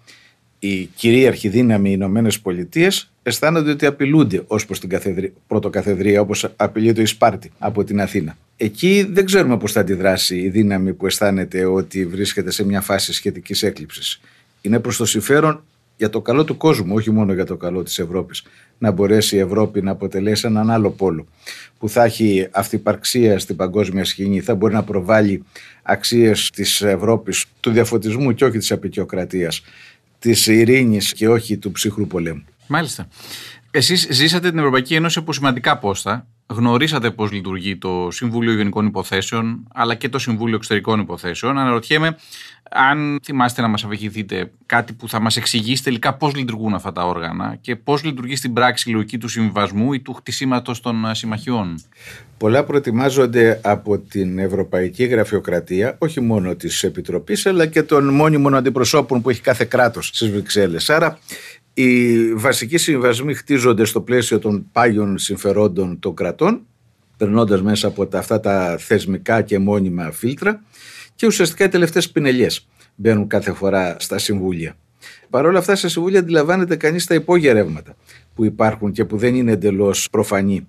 Οι 0.58 0.84
κυρίαρχοι 0.84 1.48
δύναμοι 1.48 1.88
οι 1.88 1.92
Ηνωμένες 1.94 2.40
Πολιτείες 2.40 3.12
αισθάνονται 3.22 3.70
ότι 3.70 3.86
απειλούνται 3.86 4.42
ως 4.46 4.66
προς 4.66 4.80
την 4.80 4.88
καθεδρία, 4.88 5.30
πρωτοκαθεδρία, 5.46 6.20
όπως 6.20 6.52
απειλείται 6.56 7.02
η 7.02 7.04
Σπάρτη 7.06 7.50
από 7.58 7.84
την 7.84 8.00
Αθήνα. 8.00 8.36
Εκεί 8.56 9.06
δεν 9.10 9.24
ξέρουμε 9.24 9.58
πώς 9.58 9.72
θα 9.72 9.80
αντιδράσει 9.80 10.36
η 10.36 10.48
δύναμη 10.48 10.92
που 10.92 11.06
αισθάνεται 11.06 11.64
ότι 11.64 12.06
βρίσκεται 12.06 12.50
σε 12.50 12.64
μια 12.64 12.80
φάση 12.80 13.12
σχετικής 13.12 13.62
έκλειψης. 13.62 14.20
Είναι 14.60 14.80
προς 14.80 14.96
το 14.96 15.04
συμφέρον 15.04 15.62
για 15.96 16.10
το 16.10 16.20
καλό 16.20 16.44
του 16.44 16.56
κόσμου, 16.56 16.94
όχι 16.94 17.10
μόνο 17.10 17.32
για 17.32 17.44
το 17.44 17.56
καλό 17.56 17.82
της 17.82 17.98
Ευρώπης, 17.98 18.42
να 18.78 18.90
μπορέσει 18.90 19.36
η 19.36 19.38
Ευρώπη 19.38 19.82
να 19.82 19.90
αποτελέσει 19.90 20.46
έναν 20.46 20.70
άλλο 20.70 20.90
πόλο 20.90 21.26
που 21.78 21.88
θα 21.88 22.04
έχει 22.04 22.48
αυτυπαρξία 22.50 23.38
στην 23.38 23.56
παγκόσμια 23.56 24.04
σκηνή, 24.04 24.40
θα 24.40 24.54
μπορεί 24.54 24.74
να 24.74 24.82
προβάλλει 24.82 25.44
αξίες 25.82 26.50
της 26.50 26.82
Ευρώπης, 26.82 27.44
του 27.60 27.70
διαφωτισμού 27.70 28.34
και 28.34 28.44
όχι 28.44 28.58
της 28.58 28.72
απεικιοκρατίας, 28.72 29.62
της 30.18 30.46
ειρήνης 30.46 31.12
και 31.12 31.28
όχι 31.28 31.56
του 31.56 31.72
ψυχρού 31.72 32.06
πολέμου. 32.06 32.44
Μάλιστα. 32.66 33.08
Εσείς 33.70 34.08
ζήσατε 34.10 34.48
την 34.48 34.58
Ευρωπαϊκή 34.58 34.94
Ένωση 34.94 35.18
από 35.18 35.32
σημαντικά 35.32 35.78
πόστα 35.78 36.26
γνωρίσατε 36.46 37.10
πώς 37.10 37.32
λειτουργεί 37.32 37.76
το 37.76 38.08
Συμβούλιο 38.10 38.52
Γενικών 38.52 38.86
Υποθέσεων 38.86 39.68
αλλά 39.74 39.94
και 39.94 40.08
το 40.08 40.18
Συμβούλιο 40.18 40.56
Εξωτερικών 40.56 41.00
Υποθέσεων. 41.00 41.58
Αναρωτιέμαι 41.58 42.16
αν 42.70 43.20
θυμάστε 43.24 43.62
να 43.62 43.68
μας 43.68 43.84
αφηγηθείτε 43.84 44.50
κάτι 44.66 44.92
που 44.92 45.08
θα 45.08 45.20
μας 45.20 45.36
εξηγήσει 45.36 45.82
τελικά 45.82 46.14
πώς 46.14 46.34
λειτουργούν 46.34 46.74
αυτά 46.74 46.92
τα 46.92 47.06
όργανα 47.06 47.58
και 47.60 47.76
πώς 47.76 48.04
λειτουργεί 48.04 48.36
στην 48.36 48.52
πράξη 48.52 48.90
η 48.90 48.92
λογική 48.92 49.18
του 49.18 49.28
συμβιβασμού 49.28 49.92
ή 49.92 50.00
του 50.00 50.12
χτισήματος 50.12 50.80
των 50.80 51.14
συμμαχιών. 51.14 51.74
Πολλά 52.38 52.64
προετοιμάζονται 52.64 53.60
από 53.62 53.98
την 53.98 54.38
Ευρωπαϊκή 54.38 55.04
Γραφειοκρατία, 55.04 55.96
όχι 55.98 56.20
μόνο 56.20 56.54
της 56.54 56.82
Επιτροπής, 56.82 57.46
αλλά 57.46 57.66
και 57.66 57.82
των 57.82 58.14
μόνιμων 58.14 58.54
αντιπροσώπων 58.54 59.22
που 59.22 59.30
έχει 59.30 59.40
κάθε 59.40 59.64
κράτος 59.64 60.06
στις 60.06 60.30
Βρυξέλλες. 60.30 60.90
Άρα 60.90 61.18
οι 61.78 62.34
βασικοί 62.34 62.76
συμβασμοί 62.76 63.34
χτίζονται 63.34 63.84
στο 63.84 64.00
πλαίσιο 64.00 64.38
των 64.38 64.68
πάγιων 64.72 65.18
συμφερόντων 65.18 65.98
των 65.98 66.14
κρατών, 66.14 66.66
περνώντας 67.16 67.62
μέσα 67.62 67.86
από 67.86 68.06
τα, 68.06 68.18
αυτά 68.18 68.40
τα 68.40 68.76
θεσμικά 68.78 69.42
και 69.42 69.58
μόνιμα 69.58 70.10
φίλτρα 70.10 70.62
και 71.14 71.26
ουσιαστικά 71.26 71.64
οι 71.64 71.68
τελευταίες 71.68 72.10
πινελιές 72.10 72.66
μπαίνουν 72.94 73.26
κάθε 73.26 73.52
φορά 73.52 73.96
στα 73.98 74.18
συμβούλια. 74.18 74.76
Παρ' 75.30 75.46
όλα 75.46 75.58
αυτά, 75.58 75.76
στα 75.76 75.88
συμβούλια 75.88 76.18
αντιλαμβάνεται 76.18 76.76
κανείς 76.76 77.04
τα 77.04 77.14
υπόγεια 77.14 77.52
ρεύματα 77.52 77.96
που 78.34 78.44
υπάρχουν 78.44 78.92
και 78.92 79.04
που 79.04 79.16
δεν 79.16 79.34
είναι 79.34 79.52
εντελώς 79.52 80.08
προφανή. 80.10 80.68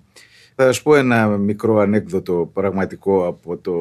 Θα 0.54 0.64
σας 0.64 0.82
πω 0.82 0.94
ένα 0.94 1.26
μικρό 1.26 1.78
ανέκδοτο 1.78 2.50
πραγματικό 2.52 3.26
από 3.26 3.56
το 3.56 3.72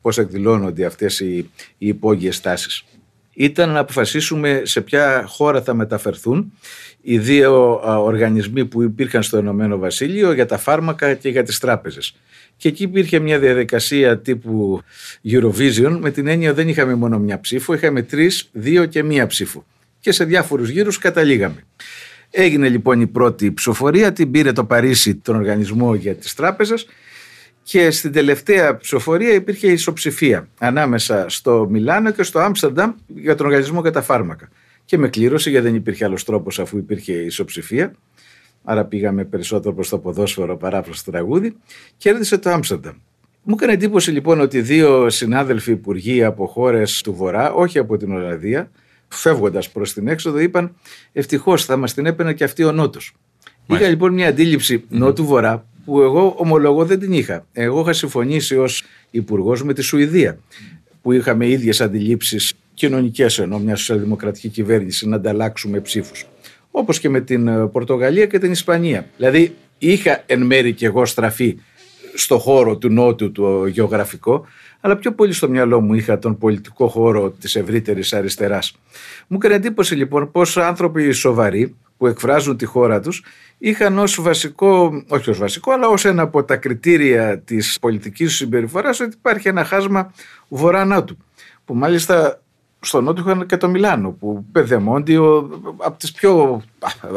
πώς 0.00 0.18
εκδηλώνονται 0.18 0.84
αυτές 0.84 1.20
οι, 1.20 1.50
οι 1.78 1.86
υπόγειες 1.86 2.40
τάσεις. 2.40 2.84
Ήταν 3.38 3.70
να 3.70 3.78
αποφασίσουμε 3.78 4.62
σε 4.64 4.80
ποια 4.80 5.24
χώρα 5.28 5.62
θα 5.62 5.74
μεταφερθούν 5.74 6.52
οι 7.00 7.18
δύο 7.18 7.80
οργανισμοί 8.04 8.64
που 8.64 8.82
υπήρχαν 8.82 9.22
στο 9.22 9.38
Ηνωμένο 9.38 9.78
Βασίλειο 9.78 10.32
για 10.32 10.46
τα 10.46 10.58
φάρμακα 10.58 11.14
και 11.14 11.28
για 11.28 11.42
τις 11.42 11.58
τράπεζες. 11.58 12.16
Και 12.56 12.68
εκεί 12.68 12.82
υπήρχε 12.82 13.18
μια 13.18 13.38
διαδικασία 13.38 14.18
τύπου 14.18 14.80
Eurovision 15.24 15.98
με 16.00 16.10
την 16.10 16.26
έννοια 16.26 16.54
δεν 16.54 16.68
είχαμε 16.68 16.94
μόνο 16.94 17.18
μια 17.18 17.40
ψήφο, 17.40 17.74
είχαμε 17.74 18.02
τρεις, 18.02 18.48
δύο 18.52 18.84
και 18.84 19.02
μία 19.02 19.26
ψήφο. 19.26 19.64
Και 20.00 20.12
σε 20.12 20.24
διάφορους 20.24 20.68
γύρους 20.68 20.98
καταλήγαμε. 20.98 21.64
Έγινε 22.30 22.68
λοιπόν 22.68 23.00
η 23.00 23.06
πρώτη 23.06 23.52
ψηφοφορία, 23.52 24.12
την 24.12 24.30
πήρε 24.30 24.52
το 24.52 24.64
Παρίσι 24.64 25.14
τον 25.14 25.36
οργανισμό 25.36 25.94
για 25.94 26.14
τις 26.14 26.34
τράπεζες 26.34 26.86
και 27.68 27.90
στην 27.90 28.12
τελευταία 28.12 28.76
ψηφοφορία 28.76 29.32
υπήρχε 29.32 29.66
ισοψηφία 29.66 30.48
ανάμεσα 30.58 31.28
στο 31.28 31.66
Μιλάνο 31.70 32.10
και 32.10 32.22
στο 32.22 32.38
Άμστερνταμ 32.38 32.92
για 33.06 33.34
τον 33.34 33.46
οργανισμό 33.46 33.80
για 33.80 33.90
τα 33.90 34.02
φάρμακα. 34.02 34.48
Και 34.84 34.98
με 34.98 35.08
κλήρωση 35.08 35.50
γιατί 35.50 35.66
δεν 35.66 35.74
υπήρχε 35.74 36.04
άλλος 36.04 36.24
τρόπος 36.24 36.58
αφού 36.58 36.76
υπήρχε 36.76 37.12
ισοψηφία. 37.12 37.92
Άρα 38.64 38.84
πήγαμε 38.84 39.24
περισσότερο 39.24 39.74
προς 39.74 39.88
το 39.88 39.98
ποδόσφαιρο 39.98 40.56
παρά 40.56 40.82
προς 40.82 41.02
το 41.02 41.10
τραγούδι. 41.10 41.56
Κέρδισε 41.96 42.38
το 42.38 42.50
Άμστερνταμ. 42.50 42.94
Μου 43.42 43.54
έκανε 43.58 43.72
εντύπωση 43.72 44.10
λοιπόν 44.10 44.40
ότι 44.40 44.60
δύο 44.60 45.10
συνάδελφοι 45.10 45.70
υπουργοί 45.70 46.24
από 46.24 46.46
χώρες 46.46 47.00
του 47.00 47.14
Βορρά, 47.14 47.52
όχι 47.52 47.78
από 47.78 47.96
την 47.96 48.12
Ολλανδία, 48.12 48.70
φεύγοντας 49.08 49.70
προς 49.70 49.92
την 49.92 50.08
έξοδο, 50.08 50.38
είπαν 50.38 50.76
Ευτυχώς 51.12 51.64
θα 51.64 51.76
μας 51.76 51.94
την 51.94 52.06
έπαιρνε 52.06 52.32
και 52.32 52.44
αυτή 52.44 52.64
ο 52.64 52.72
Νότος. 52.72 53.14
Είχα 53.66 53.88
λοιπόν 53.88 54.12
μια 54.12 54.28
αντίληψη 54.28 54.84
Νότου-Βορρά 54.88 55.66
που 55.86 56.00
εγώ 56.00 56.34
ομολογώ 56.36 56.84
δεν 56.84 56.98
την 56.98 57.12
είχα. 57.12 57.46
Εγώ 57.52 57.80
είχα 57.80 57.92
συμφωνήσει 57.92 58.56
ως 58.56 58.84
υπουργός 59.10 59.62
με 59.62 59.72
τη 59.72 59.82
Σουηδία, 59.82 60.38
που 61.02 61.12
είχαμε 61.12 61.48
ίδιες 61.48 61.80
αντιλήψεις 61.80 62.54
κοινωνικές 62.74 63.38
ενώ 63.38 63.58
μια 63.58 63.76
σοσιαλδημοκρατική 63.76 64.48
κυβέρνηση 64.48 65.08
να 65.08 65.16
ανταλλάξουμε 65.16 65.80
ψήφους. 65.80 66.26
Όπως 66.70 67.00
και 67.00 67.08
με 67.08 67.20
την 67.20 67.48
ε, 67.48 67.66
Πορτογαλία 67.66 68.26
και 68.26 68.38
την 68.38 68.50
Ισπανία. 68.50 69.06
Δηλαδή, 69.16 69.54
είχα 69.78 70.22
εν 70.26 70.42
μέρη 70.42 70.72
και 70.72 70.86
εγώ 70.86 71.04
στραφεί 71.04 71.58
στο 72.14 72.38
χώρο 72.38 72.76
του 72.76 72.88
Νότου, 72.88 73.32
το 73.32 73.66
γεωγραφικό, 73.66 74.46
αλλά 74.80 74.96
πιο 74.96 75.12
πολύ 75.12 75.32
στο 75.32 75.48
μυαλό 75.48 75.80
μου 75.80 75.94
είχα 75.94 76.18
τον 76.18 76.38
πολιτικό 76.38 76.88
χώρο 76.88 77.30
της 77.30 77.56
ευρύτερης 77.56 78.12
αριστεράς. 78.12 78.76
Μου 79.26 79.36
έκανε 79.36 79.54
εντύπωση 79.54 79.94
λοιπόν 79.94 80.30
πώς 80.30 80.56
άνθρωποι 80.56 81.12
σοβαροί 81.12 81.76
που 81.96 82.06
εκφράζουν 82.06 82.56
τη 82.56 82.64
χώρα 82.64 83.00
τους 83.00 83.24
είχαν 83.58 83.98
ως 83.98 84.20
βασικό, 84.20 85.04
όχι 85.08 85.30
ως 85.30 85.38
βασικό, 85.38 85.72
αλλά 85.72 85.88
ως 85.88 86.04
ένα 86.04 86.22
από 86.22 86.44
τα 86.44 86.56
κριτήρια 86.56 87.38
της 87.38 87.78
πολιτικής 87.80 88.34
συμπεριφοράς 88.34 89.00
ότι 89.00 89.16
υπάρχει 89.16 89.48
ένα 89.48 89.64
χάσμα 89.64 90.12
βορρά-νότου. 90.48 91.16
Που 91.64 91.74
μάλιστα 91.74 92.40
στο 92.86 93.00
νότο 93.00 93.22
είχαν 93.26 93.46
και 93.46 93.56
το 93.56 93.68
Μιλάνο, 93.68 94.10
που 94.10 94.44
Πεδεμόντιο 94.52 95.50
από 95.76 95.98
τις 95.98 96.12
πιο 96.12 96.62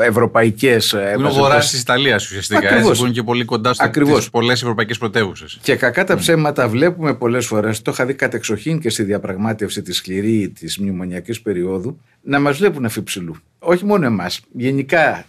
ευρωπαϊκές. 0.02 0.92
Είναι 0.92 1.28
ο 1.28 1.32
βορράς 1.32 1.70
της 1.70 1.82
Ιταλίας 1.82 2.26
ουσιαστικά. 2.26 2.60
Ακριβώς. 2.60 2.90
Έτσι, 2.90 3.00
που 3.00 3.06
είναι 3.06 3.14
και 3.14 3.24
πολύ 3.24 3.46
κοντά 3.46 3.74
στις 3.74 4.30
πολλές 4.30 4.62
ευρωπαϊκές 4.62 4.98
πρωτεύουσες. 4.98 5.60
Και 5.62 5.76
κακά 5.76 6.04
τα 6.04 6.16
ψέματα 6.16 6.68
βλέπουμε 6.68 7.14
πολλές 7.14 7.46
φορές, 7.46 7.82
το 7.82 7.92
είχα 7.92 8.06
δει 8.06 8.14
κατεξοχήν 8.14 8.80
και 8.80 8.90
στη 8.90 9.04
διαπραγμάτευση 9.04 9.82
της 9.82 9.98
σκληρή 9.98 10.50
της 10.50 10.78
μνημονιακής 10.78 11.42
περίοδου, 11.42 12.00
να 12.22 12.40
μας 12.40 12.58
βλέπουν 12.58 12.86
αφιψηλού. 12.86 13.36
Όχι 13.60 13.86
μόνο 13.86 14.06
εμάς. 14.06 14.40
Γενικά 14.52 15.26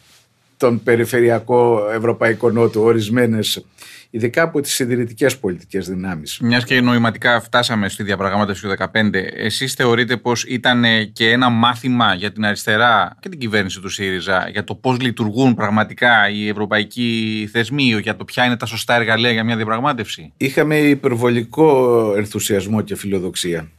τον 0.61 0.83
περιφερειακό 0.83 1.91
ευρωπαϊκό 1.95 2.51
νότο, 2.51 2.83
ορισμένες, 2.83 3.65
ειδικά 4.11 4.43
από 4.43 4.61
τις 4.61 4.75
συντηρητικές 4.75 5.39
πολιτικές 5.39 5.89
δυνάμεις. 5.89 6.39
Μιας 6.43 6.65
και 6.65 6.81
νοηματικά 6.81 7.41
φτάσαμε 7.41 7.89
στη 7.89 8.03
διαπραγμάτευση 8.03 8.63
του 8.63 8.69
2015, 8.69 8.89
εσείς 9.37 9.75
θεωρείτε 9.75 10.17
πως 10.17 10.45
ήταν 10.45 10.85
και 11.13 11.31
ένα 11.31 11.49
μάθημα 11.49 12.15
για 12.15 12.33
την 12.33 12.45
αριστερά 12.45 13.17
και 13.21 13.29
την 13.29 13.39
κυβέρνηση 13.39 13.81
του 13.81 13.89
ΣΥΡΙΖΑ 13.89 14.49
για 14.53 14.65
το 14.65 14.75
πώς 14.75 15.01
λειτουργούν 15.01 15.55
πραγματικά 15.55 16.31
οι 16.31 16.49
ευρωπαϊκοί 16.49 17.49
θεσμοί, 17.53 17.99
για 18.03 18.17
το 18.17 18.25
ποια 18.25 18.45
είναι 18.45 18.57
τα 18.57 18.67
σωστά 18.67 18.95
εργαλεία 18.95 19.31
για 19.31 19.45
μια 19.45 19.57
διαπραγμάτευση; 19.57 20.33
Είχαμε 20.37 20.77
υπερβολικό 20.77 22.13
ενθουσιασμό 22.17 22.81
και 22.81 22.97
φιλοδοξία, 22.97 23.71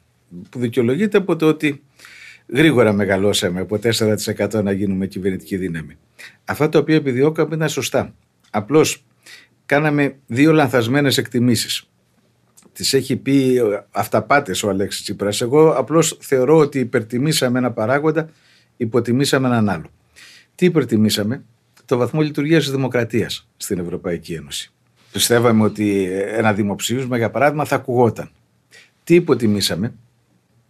που 0.50 0.60
δικαιολογείται 0.60 1.18
από 1.18 1.36
το 1.36 1.48
ότι 1.48 1.82
γρήγορα 2.52 2.94
μεγαλώσαμε 2.94 3.60
από 3.60 3.80
4% 3.84 4.64
να 4.64 4.72
γίνουμε 4.72 5.08
κυβερνητική 5.08 5.58
δύναμη. 5.58 5.98
Αυτά 6.46 6.70
τα 6.70 6.80
οποία 6.80 6.96
επιδιώκαμε 6.96 7.56
ήταν 7.56 7.70
σωστά. 7.70 8.14
Απλώς 8.50 9.06
κάναμε 9.66 10.16
δύο 10.28 10.52
λανθασμένες 10.52 11.18
εκτιμήσεις. 11.18 11.90
Τις 12.74 12.94
έχει 12.94 13.16
πει 13.16 13.62
αυταπάτες 13.92 14.64
ο 14.64 14.70
Αλέξης 14.70 15.02
Τσίπρας. 15.02 15.42
Εγώ 15.42 15.70
απλώς 15.70 16.18
θεωρώ 16.22 16.58
ότι 16.58 16.80
υπερτιμήσαμε 16.80 17.60
ένα 17.60 17.72
παράγοντα, 17.72 18.30
υποτιμήσαμε 18.78 19.48
έναν 19.48 19.70
άλλο. 19.70 19.90
Τι 20.56 20.66
υπερτιμήσαμε, 20.66 21.44
το 21.86 21.98
βαθμό 21.98 22.22
λειτουργίας 22.22 22.64
της 22.64 22.72
δημοκρατίας 22.72 23.50
στην 23.58 23.80
Ευρωπαϊκή 23.80 24.34
Ένωση. 24.34 24.72
Πιστεύαμε 25.12 25.64
ότι 25.64 26.10
ένα 26.12 26.54
δημοψήφισμα, 26.54 27.18
για 27.18 27.30
παράδειγμα, 27.30 27.66
θα 27.66 27.76
ακουγόταν. 27.76 28.30
Τι 29.04 29.16
υποτιμήσαμε, 29.16 29.94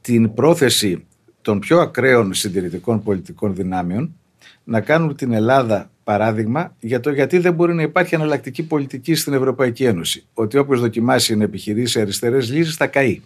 την 0.02 0.34
πρόθεση 0.34 1.06
των 1.42 1.60
πιο 1.60 1.80
ακραίων 1.80 2.34
συντηρητικών 2.34 3.04
πολιτικών 3.04 3.56
δυνάμεων 3.56 4.16
να 4.64 4.82
κάνουν 4.82 5.16
την 5.16 5.34
Ελλάδα 5.34 5.92
παράδειγμα 6.04 6.76
για 6.80 7.00
το 7.00 7.12
γιατί 7.12 7.38
δεν 7.38 7.54
μπορεί 7.54 7.74
να 7.74 7.82
υπάρχει 7.82 8.16
εναλλακτική 8.16 8.64
πολιτική 8.64 9.16
στην 9.16 9.34
Ευρωπαϊκή 9.34 9.84
Ένωση. 9.84 10.26
Ότι 10.34 10.58
όποιος 10.58 10.80
δοκιμάσει 10.80 11.36
να 11.36 11.44
επιχειρήσει 11.44 12.02
αριστερές 12.02 12.52
λύσει 12.52 12.72
θα 12.72 12.88
καεί. 12.88 13.22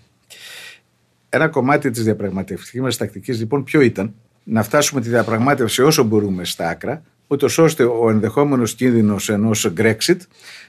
Ένα 1.30 1.48
κομμάτι 1.48 1.90
της 1.90 2.04
διαπραγματευτικής 2.04 2.82
μα 2.82 2.90
τακτικής 2.90 3.40
λοιπόν 3.40 3.64
ποιο 3.64 3.82
ήταν; 3.82 4.14
Να 4.44 4.64
φτάσουμε 4.64 5.02
τη 5.02 5.10
διαπραγμάτευση 5.10 5.82
όσο 5.82 6.04
μπορούμε 6.04 6.46
στα 6.46 6.70
άκρα, 6.70 7.04
ούτως 7.28 7.58
ώστε 7.58 7.84
ο 7.84 8.10
ενδεχόμενος 8.10 8.76
κίνδυνος 8.76 9.30
ενός 9.30 9.74
Brexit 9.78 10.18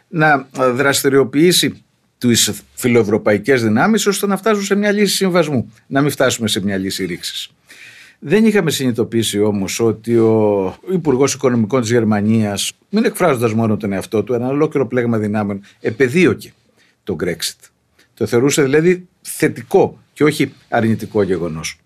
να 0.09 0.49
δραστηριοποιήσει 0.75 1.85
τις 2.19 2.63
φιλοευρωπαϊκές 2.75 3.63
δυνάμεις 3.63 4.07
ώστε 4.07 4.27
να 4.27 4.37
φτάσουν 4.37 4.63
σε 4.63 4.75
μια 4.75 4.93
λύση 4.93 5.17
συμβασμού, 5.17 5.73
να 5.87 6.01
μην 6.01 6.11
φτάσουμε 6.11 6.49
σε 6.49 6.63
μια 6.63 6.77
λύση 6.77 7.05
ρήξης. 7.05 7.51
Δεν 8.19 8.45
είχαμε 8.45 8.71
συνειδητοποιήσει 8.71 9.41
όμως 9.41 9.81
ότι 9.81 10.17
ο 10.17 10.77
Υπουργός 10.91 11.35
Οικονομικών 11.35 11.81
της 11.81 11.91
Γερμανίας, 11.91 12.73
μην 12.89 13.05
εκφράζοντας 13.05 13.53
μόνο 13.53 13.77
τον 13.77 13.93
εαυτό 13.93 14.23
του, 14.23 14.33
ένα 14.33 14.49
ολόκληρο 14.49 14.87
πλέγμα 14.87 15.19
δυνάμεων, 15.19 15.61
επεδίωκε 15.81 16.53
τον 17.05 17.17
Brexit. 17.25 17.71
Το 18.15 18.27
θεωρούσε 18.27 18.63
δηλαδή 18.63 19.09
θετικό 19.23 19.99
και 20.13 20.25
όχι 20.25 20.53
αρνητικό 20.69 21.23
γεγονός. 21.23 21.79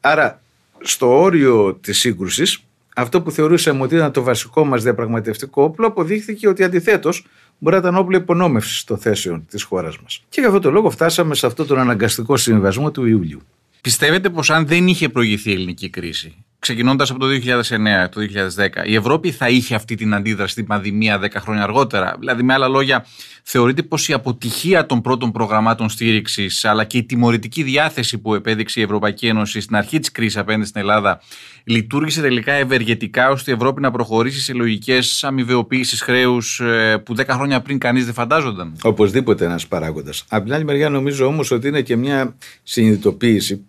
Άρα, 0.00 0.42
στο 0.80 1.20
όριο 1.20 1.74
της 1.74 1.98
σύγκρουσης, 1.98 2.62
αυτό 2.94 3.22
που 3.22 3.30
θεωρούσαμε 3.30 3.82
ότι 3.82 3.94
ήταν 3.94 4.12
το 4.12 4.22
βασικό 4.22 4.64
μας 4.64 4.82
διαπραγματευτικό 4.82 5.62
όπλο, 5.62 5.86
αποδείχθηκε 5.86 6.48
ότι 6.48 6.64
αντιθέτως 6.64 7.26
μπορεί 7.62 7.74
να 7.74 7.80
ήταν 7.80 7.96
όπλο 7.96 8.16
υπονόμευσης 8.16 8.84
των 8.84 8.98
θέσεων 8.98 9.46
της 9.50 9.62
χώρας 9.62 9.98
μας. 10.00 10.22
Και 10.28 10.40
για 10.40 10.48
αυτόν 10.48 10.62
τον 10.62 10.72
λόγο 10.72 10.90
φτάσαμε 10.90 11.34
σε 11.34 11.46
αυτόν 11.46 11.66
τον 11.66 11.78
αναγκαστικό 11.78 12.36
συμβασμό 12.36 12.90
του 12.90 13.06
Ιουλίου. 13.06 13.40
Πιστεύετε 13.80 14.30
πως 14.30 14.50
αν 14.50 14.66
δεν 14.66 14.86
είχε 14.86 15.08
προηγηθεί 15.08 15.50
η 15.50 15.52
ελληνική 15.52 15.90
κρίση, 15.90 16.44
ξεκινώντας 16.62 17.10
από 17.10 17.18
το 17.18 17.26
2009, 17.26 18.08
το 18.10 18.20
2010, 18.20 18.86
η 18.86 18.94
Ευρώπη 18.94 19.30
θα 19.30 19.48
είχε 19.48 19.74
αυτή 19.74 19.94
την 19.94 20.14
αντίδραση 20.14 20.52
στην 20.52 20.66
πανδημία 20.66 21.20
10 21.20 21.26
χρόνια 21.36 21.62
αργότερα; 21.62 22.16
Δηλαδή, 22.18 22.42
με 22.42 22.52
άλλα 22.52 22.68
λόγια, 22.68 23.06
θεωρείτε 23.42 23.82
πως 23.82 24.08
η 24.08 24.12
αποτυχία 24.12 24.86
των 24.86 25.00
πρώτων 25.00 25.32
προγραμμάτων 25.32 25.88
στήριξης, 25.88 26.64
αλλά 26.64 26.84
και 26.84 26.98
η 26.98 27.04
τιμωρητική 27.04 27.62
διάθεση 27.62 28.18
που 28.18 28.34
επέδειξε 28.34 28.80
η 28.80 28.82
Ευρωπαϊκή 28.82 29.26
Ένωση 29.26 29.60
στην 29.60 29.76
αρχή 29.76 29.98
της 29.98 30.10
κρίσης 30.10 30.36
απέναντι 30.36 30.66
στην 30.66 30.80
Ελλάδα, 30.80 31.20
λειτουργήσε 31.64 32.20
τελικά 32.20 32.52
ευεργετικά 32.52 33.30
ώστε 33.30 33.50
η 33.50 33.54
Ευρώπη 33.54 33.80
να 33.80 33.90
προχωρήσει 33.90 34.40
σε 34.40 34.52
λογικές 34.52 35.24
αμοιβαιοποίησεις 35.24 36.00
χρέους 36.00 36.60
ε, 36.60 37.02
που 37.04 37.14
10 37.16 37.26
χρόνια 37.28 37.60
πριν 37.60 37.78
κανείς 37.78 38.04
δεν 38.04 38.14
φαντάζονταν; 38.14 38.76
Οπωσδήποτε 38.82 39.44
ένας 39.44 39.66
παράγοντας. 39.66 40.24
Από 40.28 40.44
την 40.44 40.54
άλλη 40.54 40.64
μεριά, 40.64 40.88
νομίζω 40.88 41.26
όμως 41.26 41.50
ότι 41.50 41.68
είναι 41.68 41.80
και 41.80 41.96
μια 41.96 42.36
συνειδητοποίηση 42.62 43.66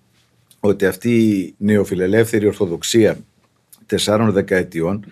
ότι 0.65 0.85
αυτή 0.85 1.27
η 1.27 1.55
νεοφιλελεύθερη 1.57 2.45
ορθοδοξία 2.47 3.17
τεσσάρων 3.85 4.31
δεκαετιών 4.31 5.05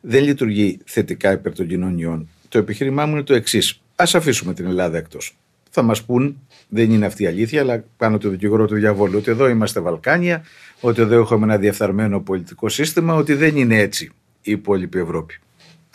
δεν 0.00 0.24
λειτουργεί 0.24 0.78
θετικά 0.84 1.32
υπέρ 1.32 1.52
των 1.52 1.66
κοινωνιών. 1.66 2.28
Το 2.48 2.58
επιχείρημά 2.58 3.06
μου 3.06 3.12
είναι 3.12 3.22
το 3.22 3.34
εξής. 3.34 3.80
Α 3.96 4.04
αφήσουμε 4.14 4.54
την 4.54 4.66
Ελλάδα 4.66 4.98
εκτός. 4.98 5.36
Θα 5.70 5.82
μας 5.82 6.04
πούν, 6.04 6.40
δεν 6.68 6.90
είναι 6.90 7.06
αυτή 7.06 7.22
η 7.22 7.26
αλήθεια, 7.26 7.60
αλλά 7.60 7.84
κάνω 7.96 8.18
το 8.18 8.28
δικηγόρο 8.28 8.66
του 8.66 8.74
διαβόλου, 8.74 9.18
ότι 9.18 9.30
εδώ 9.30 9.48
είμαστε 9.48 9.80
Βαλκάνια, 9.80 10.44
ότι 10.80 11.00
εδώ 11.00 11.20
έχουμε 11.20 11.44
ένα 11.44 11.58
διεφθαρμένο 11.58 12.20
πολιτικό 12.20 12.68
σύστημα, 12.68 13.14
ότι 13.14 13.34
δεν 13.34 13.56
είναι 13.56 13.78
έτσι 13.78 14.04
η 14.42 14.50
υπόλοιπη 14.50 14.98
Ευρώπη. 14.98 15.34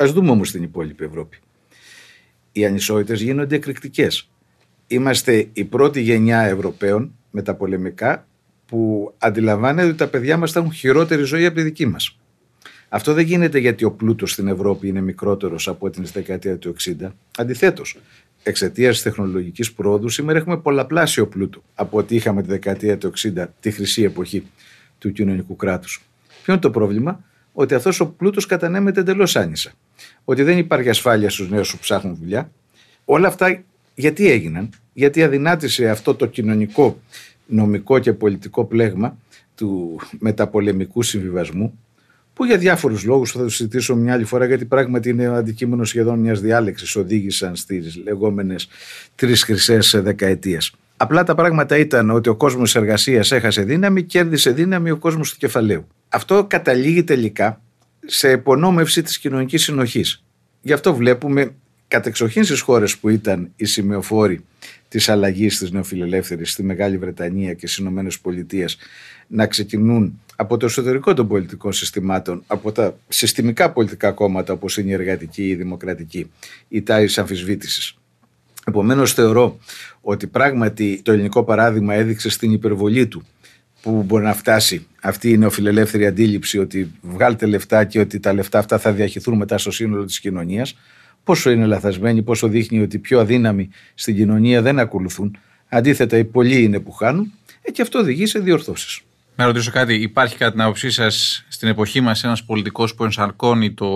Α 0.04 0.06
δούμε 0.14 0.30
όμως 0.30 0.52
την 0.52 0.64
υπόλοιπη 0.64 1.04
Ευρώπη. 1.04 1.38
Οι 2.52 2.66
ανισότητες 2.66 3.22
γίνονται 3.22 3.56
εκρηκτικές. 3.56 4.30
Είμαστε 4.88 5.50
η 5.54 5.64
πρώτη 5.64 6.02
γενιά 6.02 6.42
Ευρωπαίων 6.42 7.16
μεταπολεμικά 7.32 8.26
που 8.72 9.14
αντιλαμβάνεται 9.18 9.88
ότι 9.88 9.98
τα 9.98 10.08
παιδιά 10.08 10.38
μας 10.38 10.52
θα 10.52 10.60
έχουν 10.60 10.72
χειρότερη 10.72 11.24
ζωή 11.24 11.46
από 11.46 11.56
τη 11.56 11.62
δική 11.62 11.86
μας. 11.86 12.18
Αυτό 12.90 13.14
δεν 13.14 13.26
γίνεται 13.26 13.60
γιατί 13.60 13.84
ο 13.84 13.92
πλούτος 13.92 14.32
στην 14.32 14.48
Ευρώπη 14.48 14.88
είναι 14.88 15.02
μικρότερος 15.02 15.68
από 15.68 15.90
την 15.90 16.06
δεκαετία 16.14 16.58
του 16.58 16.76
60. 17.02 17.08
Αντιθέτως, 17.38 17.98
εξαιτίας 18.44 18.94
της 18.94 19.04
τεχνολογικής 19.04 19.74
πρόοδου, 19.74 20.10
σήμερα 20.10 20.40
έχουμε 20.40 20.58
πολλαπλάσιο 20.58 21.28
πλούτο 21.28 21.64
από 21.76 21.98
ό,τι 21.98 22.16
είχαμε 22.16 22.42
τη 22.42 22.48
δεκαετία 22.48 22.98
του 22.98 23.14
60, 23.18 23.46
τη 23.60 23.72
χρυσή 23.72 24.04
εποχή 24.04 24.44
του 24.98 25.12
κοινωνικού 25.12 25.56
κράτους. 25.56 26.02
Ποιο 26.44 26.54
είναι 26.54 26.62
το 26.62 26.72
πρόβλημα, 26.72 27.24
ότι 27.54 27.74
αυτός 27.74 28.00
ο 28.00 28.08
πλούτος 28.08 28.46
κατανέμεται 28.46 29.00
εντελώς 29.00 29.36
άνισα. 29.36 29.72
Ότι 30.24 30.44
δεν 30.44 30.58
υπάρχει 30.58 30.90
ασφάλεια 30.90 31.30
στους 31.30 31.50
νέους 31.50 31.72
που 31.72 31.78
ψάχνουν 31.78 32.16
δουλειά. 32.16 32.52
Όλα 33.06 33.28
αυτά 33.28 33.64
γιατί 33.96 34.32
έγιναν, 34.32 34.70
γιατί 34.94 35.24
αδυνάτησε 35.24 35.90
αυτό 35.90 36.16
το 36.16 36.26
κοινωνικό, 36.26 37.02
νομικό 37.52 38.00
και 38.00 38.14
πολιτικό 38.14 38.66
πλέγμα 38.66 39.18
του 39.56 40.00
μεταπολεμικού 40.20 41.02
συμβιβασμού, 41.02 41.80
που 42.34 42.46
για 42.46 42.58
διάφορους 42.58 43.04
λόγους 43.04 43.32
θα 43.32 43.40
το 43.40 43.50
συζητήσω 43.50 43.96
μια 43.96 44.14
άλλη 44.14 44.24
φορά, 44.24 44.46
γιατί 44.46 44.66
πράγματι 44.66 45.10
είναι 45.10 45.26
αντικείμενο 45.26 45.84
σχεδόν 45.84 46.20
μιας 46.20 46.42
διάλεξης, 46.42 46.96
οδήγησαν 46.96 47.56
στις 47.56 47.96
λεγόμενες 48.04 48.68
τρεις 49.16 49.44
χρυσές 49.44 50.02
δεκαετίες. 50.04 50.74
Απλά 50.98 51.24
τα 51.24 51.36
πράγματα 51.36 51.78
ήταν 51.78 52.10
ότι 52.10 52.30
ο 52.30 52.36
κόσμος 52.36 52.72
τη 52.72 52.80
εργασίας 52.80 53.32
έχασε 53.32 53.64
δύναμη, 53.64 54.04
κέρδισε 54.04 54.52
δύναμη 54.52 54.92
ο 54.92 54.98
κόσμος 54.98 55.32
του 55.32 55.38
κεφαλαίου. 55.38 55.88
Αυτό 56.10 56.46
καταλήγει 56.50 57.04
τελικά 57.04 57.62
σε 58.06 58.32
υπονόμευση 58.32 59.02
της 59.02 59.20
κοινωνικής 59.20 59.64
συνοχής. 59.64 60.24
Γι' 60.62 60.74
αυτό 60.74 60.96
βλέπουμε 60.96 61.54
κατεξοχήν 61.92 62.44
στις 62.44 62.60
χώρες 62.60 62.98
που 62.98 63.10
ήταν 63.10 63.52
οι 63.56 63.66
σημειοφόροι 63.66 64.44
της 64.88 65.10
αλλαγής 65.10 65.58
της 65.58 65.72
νεοφιλελεύθερης 65.72 66.52
στη 66.52 66.64
Μεγάλη 66.64 66.98
Βρετανία 66.98 67.54
και 67.54 67.68
στις 67.68 67.78
Ηνωμένες 67.78 68.20
Πολιτείες 68.20 68.78
να 69.28 69.48
ξεκινούν 69.48 70.20
από 70.36 70.58
το 70.58 70.66
εσωτερικό 70.66 71.14
των 71.14 71.28
πολιτικών 71.28 71.74
συστημάτων, 71.74 72.44
από 72.48 72.72
τα 72.72 72.98
συστημικά 73.08 73.72
πολιτικά 73.72 74.12
κόμματα 74.12 74.54
όπως 74.54 74.78
είναι 74.78 74.90
η 74.90 74.94
εργατική, 74.94 75.48
η 75.48 75.56
δημοκρατική, 75.56 76.32
η 76.68 76.82
τάξη 76.82 77.20
αμφισβήτησης. 77.20 77.96
Επομένως, 78.68 79.14
θεωρώ 79.14 79.60
ότι 80.02 80.28
πράγματι 80.28 81.02
το 81.04 81.12
ελληνικό 81.12 81.44
παράδειγμα 81.44 81.94
έδειξε 81.94 82.30
στην 82.30 82.52
υπερβολή 82.52 83.08
του 83.08 83.24
που 83.82 84.04
μπορεί 84.04 84.24
να 84.24 84.34
φτάσει 84.34 84.88
αυτή 85.02 85.30
η 85.30 85.38
νεοφιλελεύθερη 85.38 86.06
αντίληψη 86.06 86.58
ότι 86.58 86.92
βγάλτε 87.02 87.46
λεφτά 87.46 87.84
και 87.84 88.00
ότι 88.00 88.20
τα 88.20 88.34
λεφτά 88.34 88.60
αυτά 88.60 88.78
θα 88.78 88.92
διαχυθούν 88.92 89.38
μετά 89.38 89.58
στο 89.58 89.72
σύνολο 89.72 90.06
της 90.06 90.20
κοινωνίας 90.20 90.76
πόσο 91.24 91.52
είναι 91.52 91.66
λαθασμένη, 91.66 92.22
πόσο 92.24 92.48
δείχνει 92.48 92.82
ότι 92.82 92.96
οι 92.96 93.00
πιο 93.00 93.20
αδύναμοι 93.20 93.70
στην 93.94 94.16
κοινωνία 94.16 94.62
δεν 94.62 94.80
ακολουθούν 94.80 95.38
αντίθετα 95.70 96.18
οι 96.18 96.26
πολλοί 96.26 96.64
είναι 96.64 96.80
που 96.80 96.92
χάνουν 96.92 97.32
ε, 97.62 97.72
και 97.72 97.82
αυτό 97.82 98.00
οδηγεί 98.00 98.26
σε 98.26 98.40
διορθώσεις. 98.40 99.02
Να 99.36 99.46
ρωτήσω 99.46 99.72
κάτι, 99.72 99.94
υπάρχει 99.94 100.38
κατά 100.38 100.52
την 100.52 100.62
άποψή 100.62 100.92
σας 100.92 101.46
στην 101.48 101.68
εποχή 101.68 102.02
μας 102.02 102.24
ένας 102.24 102.44
πολιτικός 102.44 102.96
που 102.96 103.04
ενσαρκώνει 103.04 103.74
το 103.74 103.88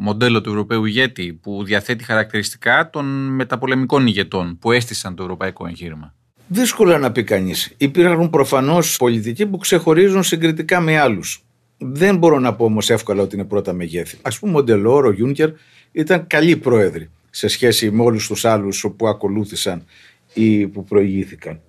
μοντέλο 0.00 0.40
του 0.40 0.50
Ευρωπαίου 0.50 0.84
ηγέτη, 0.84 1.38
που 1.42 1.64
διαθέτει 1.64 2.04
χαρακτηριστικά 2.04 2.90
των 2.90 3.04
μεταπολεμικών 3.34 4.06
ηγετών 4.06 4.58
που 4.58 4.72
έστησαν 4.72 5.14
το 5.14 5.22
ευρωπαϊκό 5.22 5.66
εγχείρημα; 5.66 6.14
Δύσκολα 6.46 6.98
να 6.98 7.12
πει 7.12 7.24
κανείς. 7.24 7.74
Υπήρχαν 7.76 8.30
προφανώς 8.30 8.96
πολιτικοί 8.96 9.46
που 9.46 9.56
ξεχωρίζουν 9.56 10.22
συγκριτικά 10.22 10.80
με 10.80 10.98
άλλους. 10.98 11.40
Δεν 11.78 12.16
μπορώ 12.16 12.38
να 12.38 12.54
πω 12.54 12.64
όμως 12.64 12.90
εύκολα 12.90 13.22
ότι 13.22 13.34
είναι 13.34 13.44
πρώτα 13.44 13.72
μεγέθη. 13.72 14.18
Α 14.22 14.30
πούμε, 14.40 14.56
ο 14.58 14.62
Ντελόρ, 14.62 15.06
ο 15.06 15.12
Γιούνκερ 15.12 15.50
ήταν 15.96 16.26
καλοί 16.26 16.56
πρόεδροι 16.56 17.10
σε 17.30 17.48
σχέση 17.48 17.90
με 17.90 18.02
όλους 18.02 18.26
τους 18.26 18.44
άλλους 18.44 18.86
που 18.96 19.08
ακολούθησαν 19.08 19.84
ή 20.34 20.66
που 20.66 20.84
προηγήθηκαν. 20.84 21.60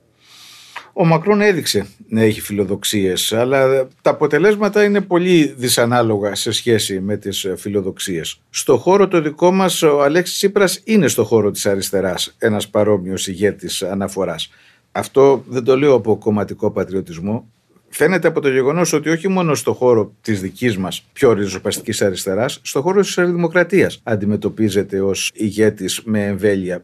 Ο 0.93 1.05
Μακρόν 1.05 1.41
έδειξε 1.41 1.85
να 2.07 2.21
έχει 2.21 2.41
φιλοδοξίες, 2.41 3.33
αλλά 3.33 3.87
τα 4.01 4.09
αποτελέσματα 4.09 4.83
είναι 4.83 5.01
πολύ 5.01 5.53
δυσανάλογα 5.57 6.35
σε 6.35 6.51
σχέση 6.51 6.99
με 6.99 7.17
τις 7.17 7.47
φιλοδοξίες. 7.55 8.39
Στο 8.49 8.77
χώρο 8.77 9.07
το 9.07 9.21
δικό 9.21 9.51
μας 9.51 9.81
ο 9.81 10.03
Αλέξης 10.03 10.35
Τσίπρας 10.37 10.81
είναι 10.83 11.07
στο 11.07 11.23
χώρο 11.23 11.51
της 11.51 11.65
αριστεράς 11.65 12.35
ένας 12.37 12.69
παρόμοιος 12.69 13.27
ηγέτης 13.27 13.83
αναφοράς. 13.83 14.49
Αυτό 14.91 15.43
δεν 15.47 15.63
το 15.63 15.77
λέω 15.77 15.93
από 15.93 16.17
κομματικό 16.17 16.71
πατριωτισμό. 16.71 17.51
Φαίνεται 17.89 18.27
από 18.27 18.41
το 18.41 18.49
γεγονός 18.49 18.93
ότι 18.93 19.09
όχι 19.09 19.27
μόνο 19.27 19.55
στο 19.55 19.73
χώρο 19.73 20.13
της 20.21 20.41
δικής 20.41 20.77
μας 20.77 21.05
πιο 21.13 21.33
ριζοπαστική 21.33 22.03
αριστεράς, 22.03 22.59
στο 22.61 22.81
χώρο 22.81 23.01
της 23.01 23.15
Δημοκρατία 23.15 23.91
αντιμετωπίζεται 24.03 25.01
ως 25.01 25.31
ηγέτης 25.33 26.01
με 26.05 26.25
εμβέλεια 26.25 26.83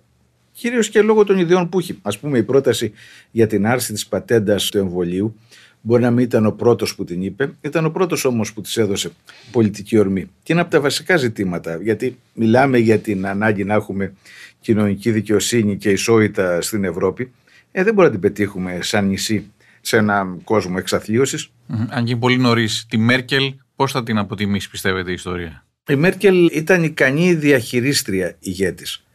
κυρίως 0.53 0.89
και 0.89 1.01
λόγω 1.01 1.23
των 1.23 1.37
ιδιών 1.37 1.69
που 1.69 1.79
έχει. 1.79 1.99
Α 2.01 2.17
πούμε, 2.17 2.37
η 2.37 2.43
πρόταση 2.43 2.91
για 3.31 3.47
την 3.47 3.65
άρση 3.65 3.93
της 3.93 4.07
πατέντας 4.07 4.69
του 4.69 4.77
εμβολίου 4.77 5.35
μπορεί 5.81 6.01
να 6.01 6.11
μην 6.11 6.23
ήταν 6.23 6.45
ο 6.45 6.51
πρώτος 6.51 6.95
που 6.95 7.03
την 7.03 7.21
είπε, 7.21 7.53
ήταν 7.61 7.85
ο 7.85 7.89
πρώτος 7.89 8.25
όμως 8.25 8.53
που 8.53 8.61
της 8.61 8.77
έδωσε 8.77 9.11
πολιτική 9.51 9.97
ορμή. 9.97 10.31
Και 10.43 10.53
είναι 10.53 10.61
από 10.61 10.71
τα 10.71 10.81
βασικά 10.81 11.17
ζητήματα, 11.17 11.79
γιατί 11.81 12.17
μιλάμε 12.33 12.77
για 12.77 12.99
την 12.99 13.27
ανάγκη 13.27 13.63
να 13.63 13.73
έχουμε 13.73 14.13
κοινωνική 14.61 15.11
δικαιοσύνη 15.11 15.77
και 15.77 15.89
ισότητα 15.89 16.61
στην 16.61 16.83
Ευρώπη. 16.83 17.31
Ε, 17.71 17.83
δεν 17.83 17.93
μπορούμε 17.93 18.13
να 18.15 18.19
την 18.19 18.29
πετύχουμε 18.29 18.79
σαν 18.81 19.07
νησί 19.07 19.51
σε 19.85 19.97
έναν 19.97 20.43
κόσμο 20.43 20.75
εξαθλίωσης. 20.77 21.49
Αν 21.89 22.05
και 22.05 22.15
πολύ 22.15 22.37
νωρίς, 22.37 22.85
τη 22.89 22.97
Μέρκελ, 22.97 23.53
πώς 23.75 23.91
θα 23.91 24.03
την 24.03 24.17
αποτιμήσεις, 24.17 24.69
πιστεύετε, 24.69 25.09
η 25.09 25.13
ιστορία; 25.13 25.65
Η 25.87 25.95
Μέρκελ 25.95 26.45
ήταν 26.53 26.83
ικανή 26.83 27.33
διαχειρίστρια 27.33 28.35
ηγέτης. 28.39 29.05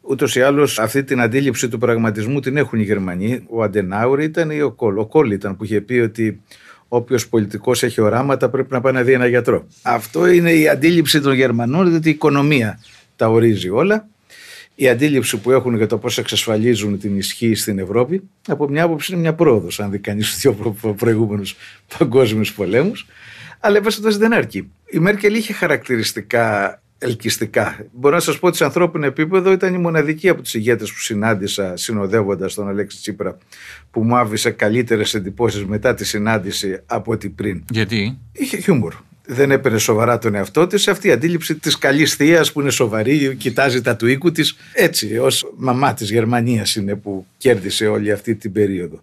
Ούτως 0.00 0.36
ή 0.36 0.40
άλλως 0.40 0.78
αυτή 0.78 1.04
την 1.04 1.20
αντίληψη 1.20 1.68
του 1.68 1.78
πραγματισμού 1.78 2.40
την 2.40 2.56
έχουν 2.56 2.78
οι 2.78 2.82
Γερμανοί. 2.82 3.44
Ο 3.48 3.62
Αντενάουρ 3.62 4.20
ήταν 4.20 4.50
ή 4.50 4.60
ο 4.60 4.70
Κόλ. 4.70 4.98
Ο 4.98 5.06
Κόλ 5.06 5.30
ήταν 5.30 5.56
που 5.56 5.64
είχε 5.64 5.80
πει 5.80 5.94
ότι 5.94 6.42
όποιος 6.88 7.28
πολιτικός 7.28 7.82
έχει 7.82 8.00
οράματα 8.00 8.50
πρέπει 8.50 8.72
να 8.72 8.80
πάει 8.80 8.92
να 8.92 9.02
δει 9.02 9.12
ένα 9.12 9.26
γιατρό. 9.26 9.66
Αυτό 9.82 10.26
είναι 10.26 10.52
η 10.52 10.68
αντίληψη 10.68 11.20
των 11.20 11.32
Γερμανών, 11.34 11.90
διότι 11.90 12.08
η 12.08 12.10
οικονομία 12.10 12.80
τα 13.16 13.28
ορίζει 13.28 13.68
όλα. 13.68 14.08
Η 14.80 14.88
αντίληψη 14.88 15.36
που 15.36 15.50
έχουν 15.50 15.76
για 15.76 15.86
το 15.86 15.98
πώς 15.98 16.18
εξασφαλίζουν 16.18 16.98
την 16.98 17.16
ισχύ 17.16 17.54
στην 17.54 17.78
Ευρώπη, 17.78 18.22
από 18.48 18.68
μια 18.68 18.84
άποψη 18.84 19.12
είναι 19.12 19.20
μια 19.20 19.34
πρόοδος, 19.34 19.80
αν 19.80 19.90
δει 19.90 19.98
κανείς 19.98 20.32
του 20.32 20.38
δύο 20.82 20.94
προηγούμενους 20.94 21.56
παγκόσμιους 21.98 22.52
πολέμους. 22.52 23.06
Αλλά 23.60 23.76
εν 23.76 24.18
δεν 24.18 24.32
αρκεί. 24.32 24.70
Η 24.90 24.98
Μέρκελ 24.98 25.34
είχε 25.34 25.52
χαρακτηριστικά 25.52 26.82
ελκυστικά. 26.98 27.86
Μπορώ 27.92 28.14
να 28.14 28.20
σας 28.20 28.38
πω 28.38 28.46
ότι 28.46 28.56
σε 28.56 28.64
ανθρώπινο 28.64 29.06
επίπεδο 29.06 29.52
ήταν 29.52 29.74
η 29.74 29.78
μοναδική 29.78 30.28
από 30.28 30.42
του 30.42 30.50
ηγέτες 30.52 30.92
που 30.92 30.98
συνάντησα 30.98 31.76
συνοδεύοντας 31.76 32.54
τον 32.54 32.68
Αλέξη 32.68 32.98
Τσίπρα 32.98 33.38
που 33.90 34.02
μου 34.02 34.16
άφησε 34.16 34.50
καλύτερες 34.50 35.14
εντυπώσεις 35.14 35.64
μετά 35.64 35.94
τη 35.94 36.04
συνάντηση 36.04 36.80
από 36.86 37.12
ό,τι 37.12 37.28
πριν. 37.28 37.64
Γιατί; 37.70 38.18
Είχε 38.32 38.56
χιούμορ. 38.56 38.94
Δεν 39.26 39.50
έπαιρνε 39.50 39.78
σοβαρά 39.78 40.18
τον 40.18 40.34
εαυτό 40.34 40.66
της. 40.66 40.88
Αυτή 40.88 41.08
η 41.08 41.10
αντίληψη 41.10 41.54
της 41.54 41.78
καλής 41.78 42.14
θείας 42.14 42.52
που 42.52 42.60
είναι 42.60 42.70
σοβαρή, 42.70 43.34
κοιτάζει 43.38 43.80
τα 43.80 43.96
του 43.96 44.06
οίκου 44.06 44.32
της. 44.32 44.56
Έτσι, 44.72 45.18
ως 45.18 45.52
μαμά 45.56 45.94
της 45.94 46.10
Γερμανίας 46.10 46.74
είναι 46.74 46.94
που 46.94 47.26
κέρδισε 47.38 47.86
όλη 47.86 48.12
αυτή 48.12 48.34
την 48.34 48.52
περίοδο 48.52 49.02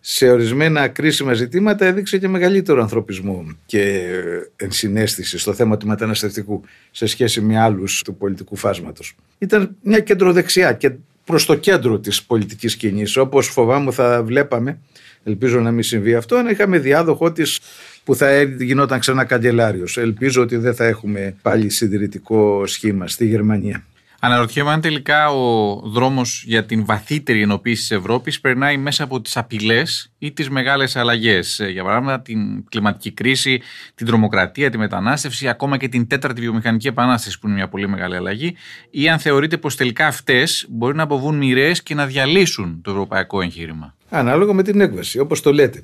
σε 0.00 0.30
ορισμένα 0.30 0.88
κρίσιμα 0.88 1.34
ζητήματα 1.34 1.86
έδειξε 1.86 2.18
και 2.18 2.28
μεγαλύτερο 2.28 2.82
ανθρωπισμό 2.82 3.46
και 3.66 4.10
ενσυναίσθηση 4.56 5.38
στο 5.38 5.52
θέμα 5.52 5.76
του 5.76 5.86
μεταναστευτικού 5.86 6.64
σε 6.90 7.06
σχέση 7.06 7.40
με 7.40 7.60
άλλους 7.60 8.02
του 8.02 8.14
πολιτικού 8.14 8.56
φάσματος. 8.56 9.14
Ήταν 9.38 9.76
μια 9.82 10.00
κεντροδεξιά 10.00 10.72
και 10.72 10.92
προς 11.24 11.46
το 11.46 11.54
κέντρο 11.54 11.98
της 11.98 12.22
πολιτικής 12.22 12.76
κινήσης 12.76 13.16
όπως 13.16 13.46
φοβάμαι 13.46 13.90
θα 13.90 14.22
βλέπαμε 14.22 14.78
Ελπίζω 15.24 15.60
να 15.60 15.70
μην 15.70 15.82
συμβεί 15.82 16.14
αυτό. 16.14 16.36
Αν 16.36 16.48
είχαμε 16.48 16.78
διάδοχό 16.78 17.32
της 17.32 17.60
που 18.08 18.14
θα 18.14 18.42
γινόταν 18.42 18.98
ξανά 18.98 19.24
καγκελάριος. 19.24 19.96
Ελπίζω 19.96 20.42
ότι 20.42 20.56
δεν 20.56 20.74
θα 20.74 20.84
έχουμε 20.84 21.34
πάλι 21.42 21.70
συντηρητικό 21.70 22.66
σχήμα 22.66 23.08
στη 23.08 23.26
Γερμανία. 23.26 23.84
Αναρωτιέμαι 24.20 24.70
αν 24.70 24.80
τελικά 24.80 25.30
ο 25.30 25.74
δρόμος 25.84 26.44
για 26.46 26.64
την 26.64 26.84
βαθύτερη 26.84 27.42
ενοποίηση 27.42 27.80
της 27.80 27.90
Ευρώπης 27.90 28.40
περνάει 28.40 28.76
μέσα 28.76 29.04
από 29.04 29.20
τις 29.20 29.36
απειλές 29.36 30.12
ή 30.18 30.32
τις 30.32 30.50
μεγάλες 30.50 30.96
αλλαγές. 30.96 31.60
Ε, 31.60 31.68
για 31.68 31.84
παράδειγμα, 31.84 32.20
την 32.20 32.64
κλιματική 32.68 33.10
κρίση, 33.12 33.60
την 33.94 34.06
τρομοκρατία, 34.06 34.70
τη 34.70 34.78
μετανάστευση, 34.78 35.48
ακόμα 35.48 35.76
και 35.76 35.88
την 35.88 36.06
τέταρτη 36.06 36.40
βιομηχανική 36.40 36.86
επανάσταση, 36.86 37.38
που 37.38 37.46
είναι 37.46 37.56
μια 37.56 37.68
πολύ 37.68 37.88
μεγάλη 37.88 38.16
αλλαγή, 38.16 38.56
ή 38.90 39.08
αν 39.08 39.18
θεωρείτε 39.18 39.56
πως 39.56 39.76
τελικά 39.76 40.06
αυτές 40.06 40.66
μπορεί 40.68 40.96
να 40.96 41.02
αποβούν 41.02 41.36
μοιραίες 41.36 41.82
και 41.82 41.94
να 41.94 42.06
διαλύσουν 42.06 42.80
το 42.82 42.90
ευρωπαϊκό 42.90 43.40
εγχείρημα. 43.40 43.94
Ανάλογα 44.10 44.52
με 44.52 44.62
την 44.62 44.80
έκβαση, 44.80 45.18
όπως 45.18 45.42
το 45.42 45.52
λέτε. 45.52 45.82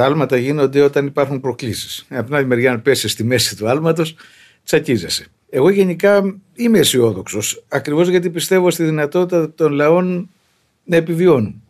Τα 0.00 0.06
άλματα 0.06 0.36
γίνονται 0.36 0.80
όταν 0.80 1.06
υπάρχουν 1.06 1.40
προκλήσεις. 1.40 2.06
Από 2.08 2.24
την 2.24 2.34
άλλη 2.34 2.46
μεριά, 2.46 2.72
αν 2.72 2.82
πέσεις 2.82 3.12
στη 3.12 3.24
μέση 3.24 3.56
του 3.56 3.68
άλματος, 3.68 4.14
τσακίζεσαι. 4.64 5.26
Εγώ 5.50 5.70
γενικά 5.70 6.40
είμαι 6.54 6.78
αισιόδοξος, 6.78 7.64
ακριβώς 7.68 8.08
γιατί 8.08 8.30
πιστεύω 8.30 8.70
στη 8.70 8.84
δυνατότητα 8.84 9.52
των 9.52 9.72
λαών 9.72 10.30
να 10.84 10.96
επιβιώνουν. 10.96 11.62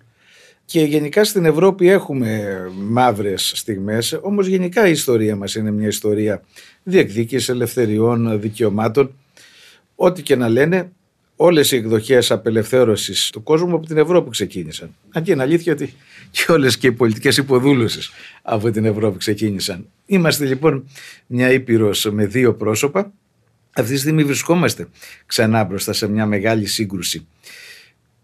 Και 0.64 0.80
γενικά 0.80 1.24
στην 1.24 1.44
Ευρώπη 1.44 1.88
έχουμε 1.88 2.58
μαύρες 2.74 3.52
στιγμές, 3.54 4.18
όμως 4.22 4.46
γενικά 4.46 4.86
η 4.88 4.90
ιστορία 4.90 5.36
μας 5.36 5.54
είναι 5.54 5.70
μια 5.70 5.88
ιστορία 5.88 6.42
διεκδίκηση 6.82 7.50
ελευθεριών, 7.50 8.40
δικαιωμάτων. 8.40 9.14
Ό,τι 9.94 10.22
και 10.22 10.36
να 10.36 10.48
λένε, 10.48 10.92
όλες 11.42 11.72
οι 11.72 11.76
εκδοχές 11.76 12.30
απελευθέρωσης 12.30 13.30
του 13.30 13.42
κόσμου 13.42 13.74
από 13.74 13.86
την 13.86 13.96
Ευρώπη 13.96 14.30
ξεκίνησαν. 14.30 14.94
Αν 15.12 15.22
και 15.22 15.32
είναι 15.32 15.42
αλήθεια 15.42 15.72
ότι 15.72 15.94
και 16.30 16.52
όλες 16.52 16.78
και 16.78 16.86
οι 16.86 16.92
πολιτικές 16.92 17.36
υποδούλωσες 17.36 18.10
από 18.42 18.70
την 18.70 18.84
Ευρώπη 18.84 19.18
ξεκίνησαν. 19.18 19.86
Είμαστε 20.06 20.44
λοιπόν 20.44 20.88
μια 21.26 21.52
ήπειρος 21.52 22.08
με 22.12 22.26
δύο 22.26 22.54
πρόσωπα. 22.54 23.12
Αυτή 23.72 23.92
τη 23.92 23.98
στιγμή 23.98 24.24
βρισκόμαστε 24.24 24.88
ξανά 25.26 25.64
μπροστά 25.64 25.92
σε 25.92 26.08
μια 26.08 26.26
μεγάλη 26.26 26.66
σύγκρουση 26.66 27.26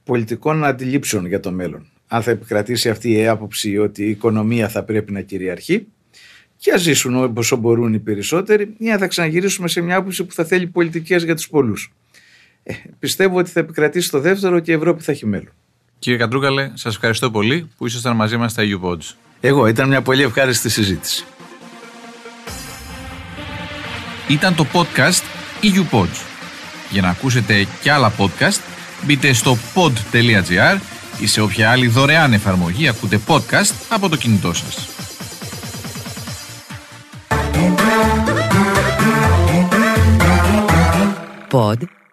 πολιτικών 0.04 0.64
αντιλήψεων 0.64 1.26
για 1.26 1.40
το 1.40 1.52
μέλλον. 1.52 1.86
Αν 2.06 2.22
θα 2.22 2.30
επικρατήσει 2.30 2.88
αυτή 2.90 3.12
η 3.12 3.26
άποψη 3.26 3.78
ότι 3.78 4.04
η 4.04 4.10
οικονομία 4.10 4.68
θα 4.68 4.82
πρέπει 4.82 5.12
να 5.12 5.20
κυριαρχεί 5.20 5.86
και 6.56 6.72
ας 6.72 6.80
ζήσουν 6.80 7.32
όσο 7.36 7.56
μπορούν 7.56 7.94
οι 7.94 7.98
περισσότεροι, 7.98 8.74
ή 8.78 8.90
αν 8.90 8.98
θα 8.98 9.06
ξαναγυρίσουμε 9.06 9.68
σε 9.68 9.80
μια 9.80 9.96
άποψη 9.96 10.24
που 10.24 10.32
θα 10.32 10.44
θέλει 10.44 10.66
πολιτικές 10.66 11.24
για 11.24 11.34
τους 11.34 11.48
πολλούς. 11.48 11.92
Ε, 12.68 12.74
πιστεύω 12.98 13.38
ότι 13.38 13.50
θα 13.50 13.60
επικρατήσει 13.60 14.10
το 14.10 14.20
δεύτερο 14.20 14.60
και 14.60 14.70
η 14.70 14.74
Ευρώπη 14.74 15.02
θα 15.02 15.12
έχει 15.12 15.26
μέλλον. 15.26 15.52
Κύριε 15.98 16.18
Καντρούκαλε, 16.18 16.70
σας 16.74 16.94
ευχαριστώ 16.94 17.30
πολύ 17.30 17.70
που 17.76 17.86
ήσασταν 17.86 18.16
μαζί 18.16 18.36
μας 18.36 18.52
στα 18.52 18.62
EU 18.62 18.88
Pods. 18.88 19.14
Εγώ, 19.40 19.66
ήταν 19.66 19.88
μια 19.88 20.02
πολύ 20.02 20.22
ευχάριστη 20.22 20.68
συζήτηση. 20.68 21.24
Ήταν 24.28 24.54
το 24.54 24.66
podcast 24.72 25.22
EU 25.62 25.98
Pods. 25.98 26.22
Για 26.90 27.02
να 27.02 27.08
ακούσετε 27.08 27.66
και 27.82 27.90
άλλα 27.90 28.12
podcast, 28.18 28.60
μπείτε 29.04 29.32
στο 29.32 29.56
pod.gr 29.74 30.78
ή 31.20 31.26
σε 31.26 31.40
όποια 31.40 31.70
άλλη 31.70 31.86
δωρεάν 31.86 32.32
εφαρμογή 32.32 32.88
ακούτε 32.88 33.20
podcast 33.26 33.74
από 33.88 34.08
το 34.08 34.16
κινητό 34.16 34.52
σας. 34.52 34.88
Pod.gr. 41.50 41.96